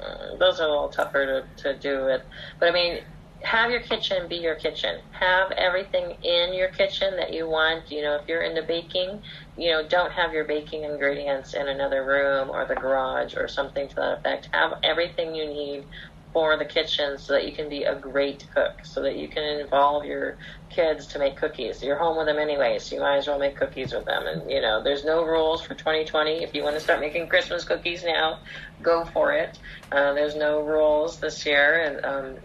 uh, 0.00 0.36
those 0.38 0.60
are 0.60 0.68
a 0.68 0.70
little 0.70 0.88
tougher 0.88 1.44
to, 1.56 1.62
to 1.62 1.78
do 1.78 2.04
with. 2.04 2.22
But 2.60 2.68
I 2.68 2.72
mean, 2.72 2.98
have 3.44 3.70
your 3.70 3.80
kitchen 3.80 4.28
be 4.28 4.36
your 4.36 4.56
kitchen. 4.56 4.96
Have 5.18 5.52
everything 5.52 6.12
in 6.22 6.54
your 6.54 6.68
kitchen 6.68 7.16
that 7.16 7.32
you 7.32 7.48
want. 7.48 7.90
You 7.90 8.02
know, 8.02 8.16
if 8.16 8.22
you're 8.28 8.42
into 8.42 8.62
baking, 8.66 9.22
you 9.56 9.70
know, 9.70 9.86
don't 9.88 10.12
have 10.12 10.32
your 10.32 10.44
baking 10.44 10.84
ingredients 10.84 11.54
in 11.54 11.68
another 11.68 12.04
room 12.04 12.50
or 12.50 12.66
the 12.66 12.74
garage 12.74 13.34
or 13.36 13.48
something 13.48 13.88
to 13.88 13.94
that 13.96 14.18
effect. 14.18 14.48
Have 14.52 14.72
everything 14.82 15.34
you 15.34 15.46
need 15.46 15.84
for 16.32 16.56
the 16.56 16.64
kitchen 16.64 17.18
so 17.18 17.32
that 17.32 17.46
you 17.46 17.52
can 17.52 17.68
be 17.68 17.84
a 17.84 17.94
great 17.94 18.46
cook, 18.54 18.72
so 18.82 19.02
that 19.02 19.16
you 19.16 19.28
can 19.28 19.42
involve 19.42 20.04
your 20.04 20.36
kids 20.68 21.06
to 21.08 21.18
make 21.18 21.36
cookies. 21.36 21.82
You're 21.82 21.96
home 21.96 22.16
with 22.16 22.26
them 22.26 22.38
anyway, 22.38 22.78
so 22.78 22.96
you 22.96 23.00
might 23.00 23.16
as 23.16 23.26
well 23.26 23.38
make 23.38 23.56
cookies 23.56 23.92
with 23.92 24.04
them. 24.04 24.26
And, 24.26 24.50
you 24.50 24.60
know, 24.60 24.82
there's 24.82 25.04
no 25.04 25.24
rules 25.24 25.62
for 25.62 25.74
2020. 25.74 26.42
If 26.42 26.54
you 26.54 26.62
want 26.62 26.76
to 26.76 26.80
start 26.80 27.00
making 27.00 27.28
Christmas 27.28 27.64
cookies 27.64 28.04
now, 28.04 28.40
go 28.82 29.04
for 29.06 29.32
it. 29.32 29.58
Uh, 29.90 30.12
there's 30.12 30.36
no 30.36 30.60
rules 30.60 31.18
this 31.18 31.46
year, 31.46 31.80
and 31.80 32.04
um, 32.04 32.36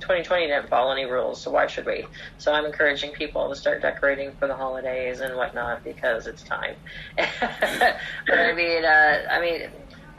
2020 0.00 0.46
didn't 0.46 0.68
follow 0.68 0.92
any 0.92 1.04
rules, 1.04 1.42
so 1.42 1.50
why 1.50 1.66
should 1.66 1.86
we? 1.86 2.06
So 2.38 2.52
I'm 2.52 2.64
encouraging 2.64 3.12
people 3.12 3.48
to 3.48 3.56
start 3.56 3.82
decorating 3.82 4.32
for 4.38 4.46
the 4.46 4.54
holidays 4.54 5.20
and 5.20 5.36
whatnot 5.36 5.82
because 5.82 6.26
it's 6.26 6.42
time. 6.42 6.76
I 7.18 8.52
mean, 8.54 8.84
uh, 8.84 9.26
I 9.30 9.40
mean, 9.40 9.68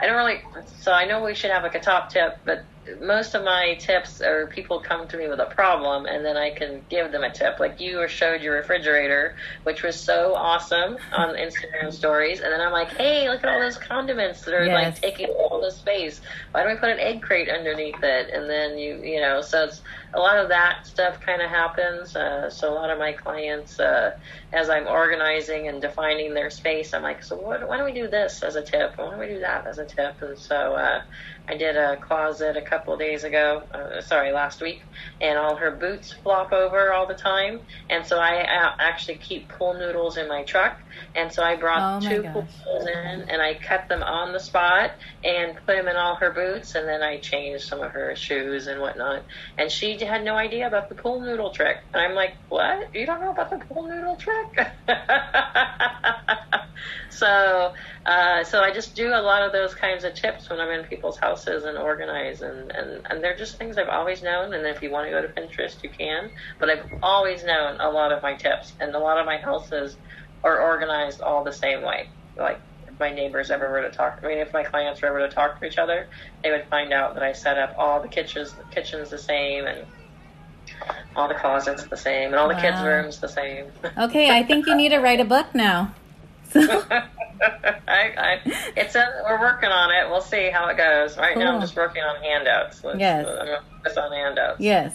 I 0.00 0.06
don't 0.06 0.16
really. 0.16 0.42
So 0.78 0.92
I 0.92 1.06
know 1.06 1.24
we 1.24 1.34
should 1.34 1.50
have 1.50 1.62
like 1.62 1.74
a 1.74 1.80
top 1.80 2.10
tip, 2.10 2.38
but 2.44 2.64
most 3.00 3.34
of 3.34 3.44
my 3.44 3.74
tips 3.80 4.20
are 4.20 4.46
people 4.46 4.80
come 4.80 5.08
to 5.08 5.16
me 5.16 5.28
with 5.28 5.40
a 5.40 5.46
problem 5.46 6.06
and 6.06 6.24
then 6.24 6.36
I 6.36 6.50
can 6.50 6.84
give 6.88 7.12
them 7.12 7.24
a 7.24 7.32
tip. 7.32 7.58
Like 7.58 7.80
you 7.80 8.06
showed 8.08 8.42
your 8.42 8.56
refrigerator, 8.56 9.36
which 9.62 9.82
was 9.82 9.98
so 9.98 10.34
awesome 10.34 10.96
on 11.12 11.34
Instagram 11.36 11.92
stories. 11.92 12.40
And 12.40 12.52
then 12.52 12.60
I'm 12.60 12.72
like, 12.72 12.88
hey, 12.88 13.28
look 13.28 13.42
at 13.42 13.48
all 13.48 13.60
those 13.60 13.78
condiments 13.78 14.42
that 14.42 14.54
are 14.54 14.64
yes. 14.64 14.84
like 14.84 15.00
taking 15.00 15.28
all 15.34 15.60
the 15.60 15.70
space. 15.70 16.20
Why 16.52 16.62
don't 16.62 16.74
we 16.74 16.78
put 16.78 16.90
an 16.90 17.00
egg 17.00 17.22
crate 17.22 17.48
underneath 17.48 18.02
it? 18.02 18.30
And 18.30 18.48
then 18.48 18.78
you, 18.78 19.02
you 19.02 19.20
know, 19.20 19.40
so 19.40 19.64
it's 19.64 19.82
a 20.14 20.18
lot 20.18 20.38
of 20.38 20.48
that 20.48 20.86
stuff 20.86 21.20
kind 21.20 21.42
of 21.42 21.50
happens. 21.50 22.14
Uh, 22.14 22.48
so 22.50 22.72
a 22.72 22.74
lot 22.74 22.90
of 22.90 22.98
my 22.98 23.12
clients, 23.12 23.80
uh, 23.80 24.16
as 24.52 24.68
I'm 24.68 24.86
organizing 24.86 25.68
and 25.68 25.82
defining 25.82 26.34
their 26.34 26.50
space, 26.50 26.94
I'm 26.94 27.02
like, 27.02 27.22
so 27.22 27.36
what, 27.36 27.66
why 27.68 27.76
don't 27.76 27.86
we 27.86 27.92
do 27.92 28.08
this 28.08 28.42
as 28.42 28.56
a 28.56 28.62
tip? 28.62 28.96
Why 28.96 29.10
don't 29.10 29.18
we 29.18 29.26
do 29.26 29.40
that 29.40 29.66
as 29.66 29.78
a 29.78 29.84
tip? 29.84 30.22
And 30.22 30.38
so, 30.38 30.74
uh, 30.74 31.02
I 31.46 31.56
did 31.56 31.76
a 31.76 31.96
closet 31.96 32.56
a 32.56 32.62
couple 32.62 32.94
of 32.94 32.98
days 32.98 33.24
ago, 33.24 33.62
uh, 33.72 34.00
sorry, 34.00 34.32
last 34.32 34.62
week, 34.62 34.82
and 35.20 35.38
all 35.38 35.56
her 35.56 35.70
boots 35.70 36.12
flop 36.22 36.52
over 36.52 36.92
all 36.92 37.06
the 37.06 37.14
time. 37.14 37.60
And 37.90 38.06
so 38.06 38.18
I 38.18 38.42
uh, 38.42 38.70
actually 38.78 39.16
keep 39.16 39.50
pool 39.50 39.74
noodles 39.74 40.16
in 40.16 40.26
my 40.26 40.42
truck. 40.44 40.78
And 41.14 41.30
so 41.30 41.42
I 41.42 41.56
brought 41.56 42.02
oh 42.02 42.08
two 42.08 42.22
gosh. 42.22 42.32
pool 42.32 42.42
noodles 42.42 42.88
in 42.88 43.28
and 43.28 43.42
I 43.42 43.54
cut 43.54 43.88
them 43.88 44.02
on 44.02 44.32
the 44.32 44.40
spot 44.40 44.92
and 45.22 45.54
put 45.66 45.76
them 45.76 45.86
in 45.88 45.96
all 45.96 46.14
her 46.16 46.30
boots. 46.30 46.74
And 46.76 46.88
then 46.88 47.02
I 47.02 47.18
changed 47.18 47.64
some 47.64 47.82
of 47.82 47.92
her 47.92 48.16
shoes 48.16 48.66
and 48.66 48.80
whatnot. 48.80 49.24
And 49.58 49.70
she 49.70 49.98
had 49.98 50.24
no 50.24 50.36
idea 50.36 50.66
about 50.66 50.88
the 50.88 50.94
pool 50.94 51.20
noodle 51.20 51.50
trick. 51.50 51.76
And 51.92 52.02
I'm 52.02 52.14
like, 52.14 52.34
what? 52.48 52.94
You 52.94 53.04
don't 53.04 53.20
know 53.20 53.32
about 53.32 53.50
the 53.50 53.58
pool 53.58 53.86
noodle 53.86 54.16
trick? 54.16 54.66
so, 57.14 57.72
uh, 58.06 58.42
so 58.42 58.60
I 58.60 58.72
just 58.72 58.96
do 58.96 59.08
a 59.08 59.22
lot 59.22 59.42
of 59.42 59.52
those 59.52 59.74
kinds 59.74 60.04
of 60.04 60.14
tips 60.14 60.50
when 60.50 60.58
I'm 60.60 60.70
in 60.70 60.84
people's 60.84 61.16
houses 61.16 61.64
and 61.64 61.78
organize, 61.78 62.42
and, 62.42 62.72
and, 62.72 63.06
and 63.08 63.22
they're 63.22 63.36
just 63.36 63.56
things 63.56 63.78
I've 63.78 63.88
always 63.88 64.22
known. 64.22 64.52
And 64.52 64.66
if 64.66 64.82
you 64.82 64.90
want 64.90 65.06
to 65.06 65.10
go 65.10 65.22
to 65.22 65.28
Pinterest, 65.28 65.82
you 65.82 65.90
can. 65.90 66.30
But 66.58 66.70
I've 66.70 66.84
always 67.02 67.44
known 67.44 67.80
a 67.80 67.88
lot 67.88 68.10
of 68.12 68.22
my 68.22 68.34
tips, 68.34 68.72
and 68.80 68.94
a 68.94 68.98
lot 68.98 69.18
of 69.18 69.26
my 69.26 69.36
houses 69.36 69.96
are 70.42 70.60
organized 70.60 71.20
all 71.20 71.44
the 71.44 71.52
same 71.52 71.82
way. 71.82 72.08
Like 72.36 72.60
if 72.88 72.98
my 72.98 73.12
neighbors 73.12 73.50
ever 73.50 73.70
were 73.70 73.82
to 73.82 73.90
talk, 73.90 74.20
I 74.22 74.26
mean, 74.26 74.38
if 74.38 74.52
my 74.52 74.64
clients 74.64 75.00
were 75.00 75.08
ever 75.08 75.20
to 75.20 75.32
talk 75.32 75.60
to 75.60 75.66
each 75.66 75.78
other, 75.78 76.08
they 76.42 76.50
would 76.50 76.66
find 76.66 76.92
out 76.92 77.14
that 77.14 77.22
I 77.22 77.32
set 77.32 77.58
up 77.58 77.74
all 77.78 78.02
the 78.02 78.08
kitchens, 78.08 78.52
the 78.52 78.64
kitchens 78.74 79.10
the 79.10 79.18
same, 79.18 79.66
and 79.66 79.86
all 81.14 81.28
the 81.28 81.34
closets 81.34 81.84
the 81.84 81.96
same, 81.96 82.28
and 82.28 82.36
all 82.36 82.48
the 82.48 82.54
wow. 82.54 82.60
kids' 82.60 82.82
rooms 82.82 83.20
the 83.20 83.28
same. 83.28 83.66
okay, 83.98 84.36
I 84.36 84.42
think 84.42 84.66
you 84.66 84.74
need 84.74 84.88
to 84.88 84.98
write 84.98 85.20
a 85.20 85.24
book 85.24 85.54
now. 85.54 85.94
I, 86.56 87.08
I, 87.88 88.40
it's 88.76 88.94
a, 88.94 89.22
we're 89.24 89.40
working 89.40 89.70
on 89.70 89.90
it. 89.90 90.08
We'll 90.08 90.20
see 90.20 90.50
how 90.50 90.68
it 90.68 90.76
goes. 90.76 91.16
Right 91.16 91.34
cool. 91.34 91.42
now, 91.42 91.54
I'm 91.54 91.60
just 91.60 91.76
working 91.76 92.02
on 92.02 92.22
handouts. 92.22 92.84
Let's, 92.84 92.98
yes, 92.98 93.26
I'm 93.26 94.04
on 94.04 94.12
handouts. 94.12 94.60
Yes. 94.60 94.94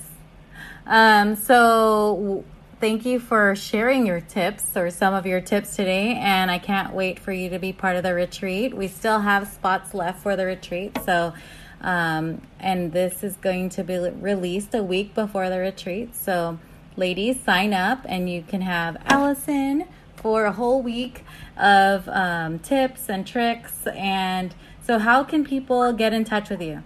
Um, 0.85 1.35
so 1.35 2.43
thank 2.79 3.05
you 3.05 3.19
for 3.19 3.55
sharing 3.55 4.07
your 4.07 4.21
tips 4.21 4.75
or 4.75 4.89
some 4.89 5.13
of 5.13 5.25
your 5.25 5.41
tips 5.41 5.75
today. 5.75 6.15
And 6.15 6.49
I 6.49 6.59
can't 6.59 6.93
wait 6.93 7.19
for 7.19 7.31
you 7.31 7.49
to 7.49 7.59
be 7.59 7.73
part 7.73 7.95
of 7.95 8.03
the 8.03 8.13
retreat. 8.13 8.75
We 8.75 8.87
still 8.87 9.19
have 9.19 9.47
spots 9.47 9.93
left 9.93 10.23
for 10.23 10.35
the 10.35 10.45
retreat. 10.45 10.97
So, 11.05 11.33
um, 11.81 12.41
and 12.59 12.91
this 12.91 13.23
is 13.23 13.35
going 13.35 13.69
to 13.71 13.83
be 13.83 13.97
released 13.97 14.73
a 14.73 14.83
week 14.83 15.13
before 15.13 15.49
the 15.49 15.59
retreat. 15.59 16.15
So, 16.15 16.57
ladies, 16.95 17.41
sign 17.43 17.73
up 17.73 18.05
and 18.05 18.29
you 18.29 18.43
can 18.43 18.61
have 18.61 18.97
Allison 19.05 19.85
for 20.21 20.45
a 20.45 20.51
whole 20.51 20.81
week 20.81 21.23
of 21.57 22.07
um, 22.09 22.59
tips 22.59 23.09
and 23.09 23.25
tricks. 23.25 23.87
And 23.87 24.53
so, 24.81 24.99
how 24.99 25.23
can 25.23 25.43
people 25.43 25.93
get 25.93 26.13
in 26.13 26.25
touch 26.25 26.49
with 26.49 26.61
you? 26.61 26.83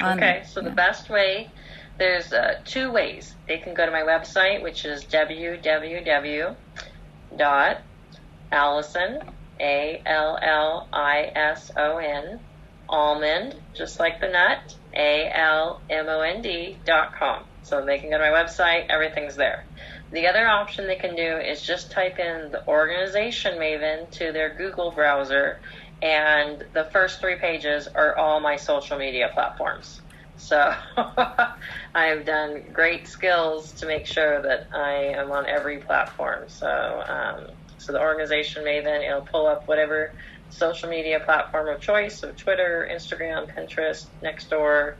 On, 0.00 0.16
okay, 0.18 0.44
so 0.46 0.60
yeah. 0.60 0.68
the 0.68 0.74
best 0.74 1.10
way 1.10 1.50
there's 1.98 2.32
uh, 2.32 2.60
two 2.64 2.90
ways. 2.92 3.34
They 3.46 3.58
can 3.58 3.74
go 3.74 3.84
to 3.84 3.92
my 3.92 4.02
website, 4.02 4.62
which 4.62 4.84
is 4.84 5.04
www.allison, 5.04 6.56
A 9.60 10.02
L 10.06 10.38
L 10.40 10.88
I 10.92 11.32
S 11.34 11.72
O 11.76 11.98
N, 11.98 12.38
almond, 12.88 13.56
just 13.74 13.98
like 13.98 14.20
the 14.20 14.28
nut, 14.28 14.76
A 14.94 15.30
L 15.34 15.80
M 15.90 16.06
O 16.08 16.20
N 16.20 16.40
D 16.40 16.76
dot 16.84 17.16
com. 17.18 17.42
So 17.62 17.84
they 17.84 17.98
can 17.98 18.10
go 18.10 18.18
to 18.18 18.30
my 18.30 18.30
website, 18.30 18.86
everything's 18.88 19.34
there. 19.34 19.64
The 20.12 20.26
other 20.26 20.46
option 20.46 20.86
they 20.86 20.96
can 20.96 21.14
do 21.14 21.36
is 21.36 21.62
just 21.62 21.90
type 21.92 22.18
in 22.18 22.50
the 22.50 22.66
organization 22.66 23.58
Maven 23.58 24.10
to 24.12 24.32
their 24.32 24.54
Google 24.54 24.90
browser, 24.90 25.60
and 26.00 26.64
the 26.72 26.88
first 26.92 27.20
three 27.20 27.36
pages 27.36 27.88
are 27.94 28.16
all 28.16 28.40
my 28.40 28.56
social 28.56 28.98
media 28.98 29.30
platforms. 29.34 30.00
So 30.36 30.72
I've 31.94 32.24
done 32.24 32.62
great 32.72 33.08
skills 33.08 33.72
to 33.74 33.86
make 33.86 34.06
sure 34.06 34.40
that 34.40 34.68
I 34.72 35.14
am 35.16 35.32
on 35.32 35.46
every 35.46 35.78
platform. 35.78 36.44
So, 36.48 36.68
um, 37.06 37.48
so 37.76 37.92
the 37.92 38.00
organization 38.00 38.64
Maven, 38.64 39.06
it'll 39.06 39.22
pull 39.22 39.46
up 39.46 39.66
whatever 39.66 40.14
social 40.48 40.88
media 40.88 41.20
platform 41.20 41.68
of 41.68 41.80
choice, 41.80 42.20
so 42.20 42.32
Twitter, 42.32 42.88
Instagram, 42.90 43.46
Pinterest, 43.52 44.06
Nextdoor, 44.22 44.94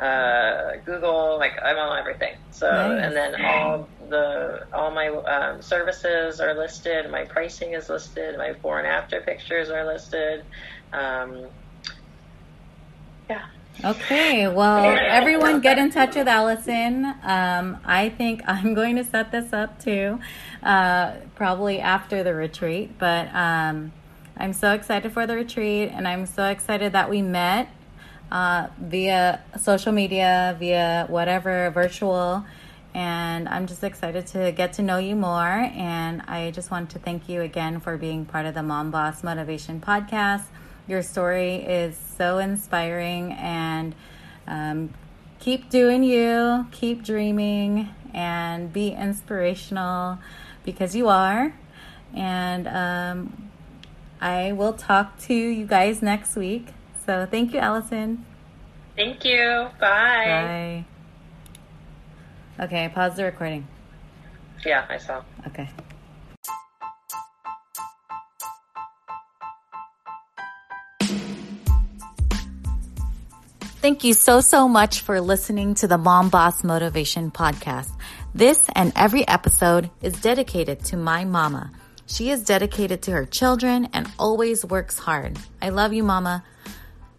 uh, 0.00 0.76
Google, 0.84 1.38
like 1.38 1.52
I'm 1.64 1.78
on 1.78 1.98
everything. 1.98 2.34
So, 2.50 2.70
nice. 2.70 3.04
and 3.04 3.16
then 3.16 3.44
all 3.44 3.88
the 4.12 4.66
all 4.72 4.92
my 4.92 5.08
um, 5.08 5.60
services 5.60 6.40
are 6.40 6.54
listed. 6.54 7.10
My 7.10 7.24
pricing 7.24 7.72
is 7.72 7.88
listed. 7.88 8.38
My 8.38 8.52
before 8.52 8.78
and 8.78 8.86
after 8.86 9.20
pictures 9.20 9.70
are 9.70 9.84
listed. 9.84 10.44
Um, 10.92 11.46
yeah. 13.28 13.46
Okay, 13.84 14.46
well, 14.48 14.84
everyone 15.00 15.60
get 15.60 15.78
in 15.78 15.90
touch 15.90 16.14
with 16.14 16.28
Allison. 16.28 17.06
Um, 17.22 17.78
I 17.84 18.10
think 18.10 18.42
I'm 18.46 18.74
going 18.74 18.96
to 18.96 19.04
set 19.04 19.32
this 19.32 19.52
up 19.52 19.82
too, 19.82 20.20
uh, 20.62 21.14
probably 21.34 21.80
after 21.80 22.22
the 22.22 22.34
retreat. 22.34 22.98
But 22.98 23.34
um, 23.34 23.92
I'm 24.36 24.52
so 24.52 24.72
excited 24.72 25.12
for 25.12 25.26
the 25.26 25.34
retreat, 25.34 25.90
and 25.92 26.06
I'm 26.06 26.26
so 26.26 26.44
excited 26.44 26.92
that 26.92 27.10
we 27.10 27.22
met 27.22 27.68
uh, 28.30 28.68
via 28.78 29.40
social 29.58 29.92
media, 29.92 30.56
via 30.58 31.06
whatever, 31.08 31.70
virtual. 31.70 32.44
And 32.94 33.48
I'm 33.48 33.66
just 33.66 33.82
excited 33.82 34.26
to 34.28 34.52
get 34.52 34.74
to 34.74 34.82
know 34.82 34.98
you 34.98 35.16
more. 35.16 35.70
And 35.74 36.22
I 36.28 36.50
just 36.50 36.70
want 36.70 36.90
to 36.90 36.98
thank 36.98 37.28
you 37.28 37.40
again 37.40 37.80
for 37.80 37.96
being 37.96 38.24
part 38.26 38.44
of 38.46 38.54
the 38.54 38.62
Mom 38.62 38.90
Boss 38.90 39.22
Motivation 39.22 39.80
Podcast. 39.80 40.44
Your 40.86 41.02
story 41.02 41.56
is 41.56 41.96
so 42.18 42.38
inspiring, 42.38 43.32
and 43.34 43.94
um, 44.46 44.92
keep 45.38 45.70
doing 45.70 46.02
you, 46.02 46.66
keep 46.72 47.04
dreaming, 47.04 47.88
and 48.12 48.72
be 48.72 48.90
inspirational 48.90 50.18
because 50.64 50.94
you 50.94 51.08
are. 51.08 51.54
And 52.14 52.68
um, 52.68 53.50
I 54.20 54.52
will 54.52 54.74
talk 54.74 55.18
to 55.20 55.34
you 55.34 55.66
guys 55.66 56.02
next 56.02 56.36
week. 56.36 56.68
So 57.06 57.26
thank 57.30 57.54
you, 57.54 57.60
Allison. 57.60 58.24
Thank 58.96 59.24
you. 59.24 59.68
Bye. 59.80 60.84
Bye. 60.84 60.84
Okay, 62.60 62.88
pause 62.88 63.16
the 63.16 63.24
recording. 63.24 63.66
Yeah, 64.64 64.84
I 64.88 64.98
saw. 64.98 65.22
Okay. 65.46 65.68
Thank 73.80 74.04
you 74.04 74.14
so, 74.14 74.40
so 74.40 74.68
much 74.68 75.00
for 75.00 75.20
listening 75.20 75.74
to 75.74 75.88
the 75.88 75.98
Mom 75.98 76.28
Boss 76.28 76.62
Motivation 76.62 77.32
Podcast. 77.32 77.90
This 78.32 78.68
and 78.76 78.92
every 78.94 79.26
episode 79.26 79.90
is 80.00 80.20
dedicated 80.20 80.84
to 80.84 80.96
my 80.96 81.24
mama. 81.24 81.72
She 82.06 82.30
is 82.30 82.44
dedicated 82.44 83.02
to 83.02 83.10
her 83.10 83.26
children 83.26 83.88
and 83.92 84.08
always 84.20 84.64
works 84.64 84.98
hard. 84.98 85.36
I 85.60 85.70
love 85.70 85.92
you, 85.92 86.04
mama. 86.04 86.44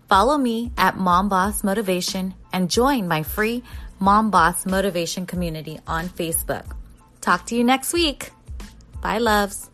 Follow 0.07 0.37
me 0.37 0.71
at 0.77 0.95
Mom 0.95 1.27
Boss 1.27 1.63
Motivation 1.65 2.33
and 2.53 2.69
join 2.69 3.07
my 3.07 3.23
free 3.23 3.63
Mom 4.03 4.29
Boss 4.31 4.65
Motivation 4.65 5.25
community 5.25 5.79
on 5.87 6.09
Facebook. 6.09 6.75
Talk 7.21 7.45
to 7.45 7.55
you 7.55 7.63
next 7.63 7.93
week. 7.93 8.31
Bye, 9.01 9.19
loves. 9.19 9.69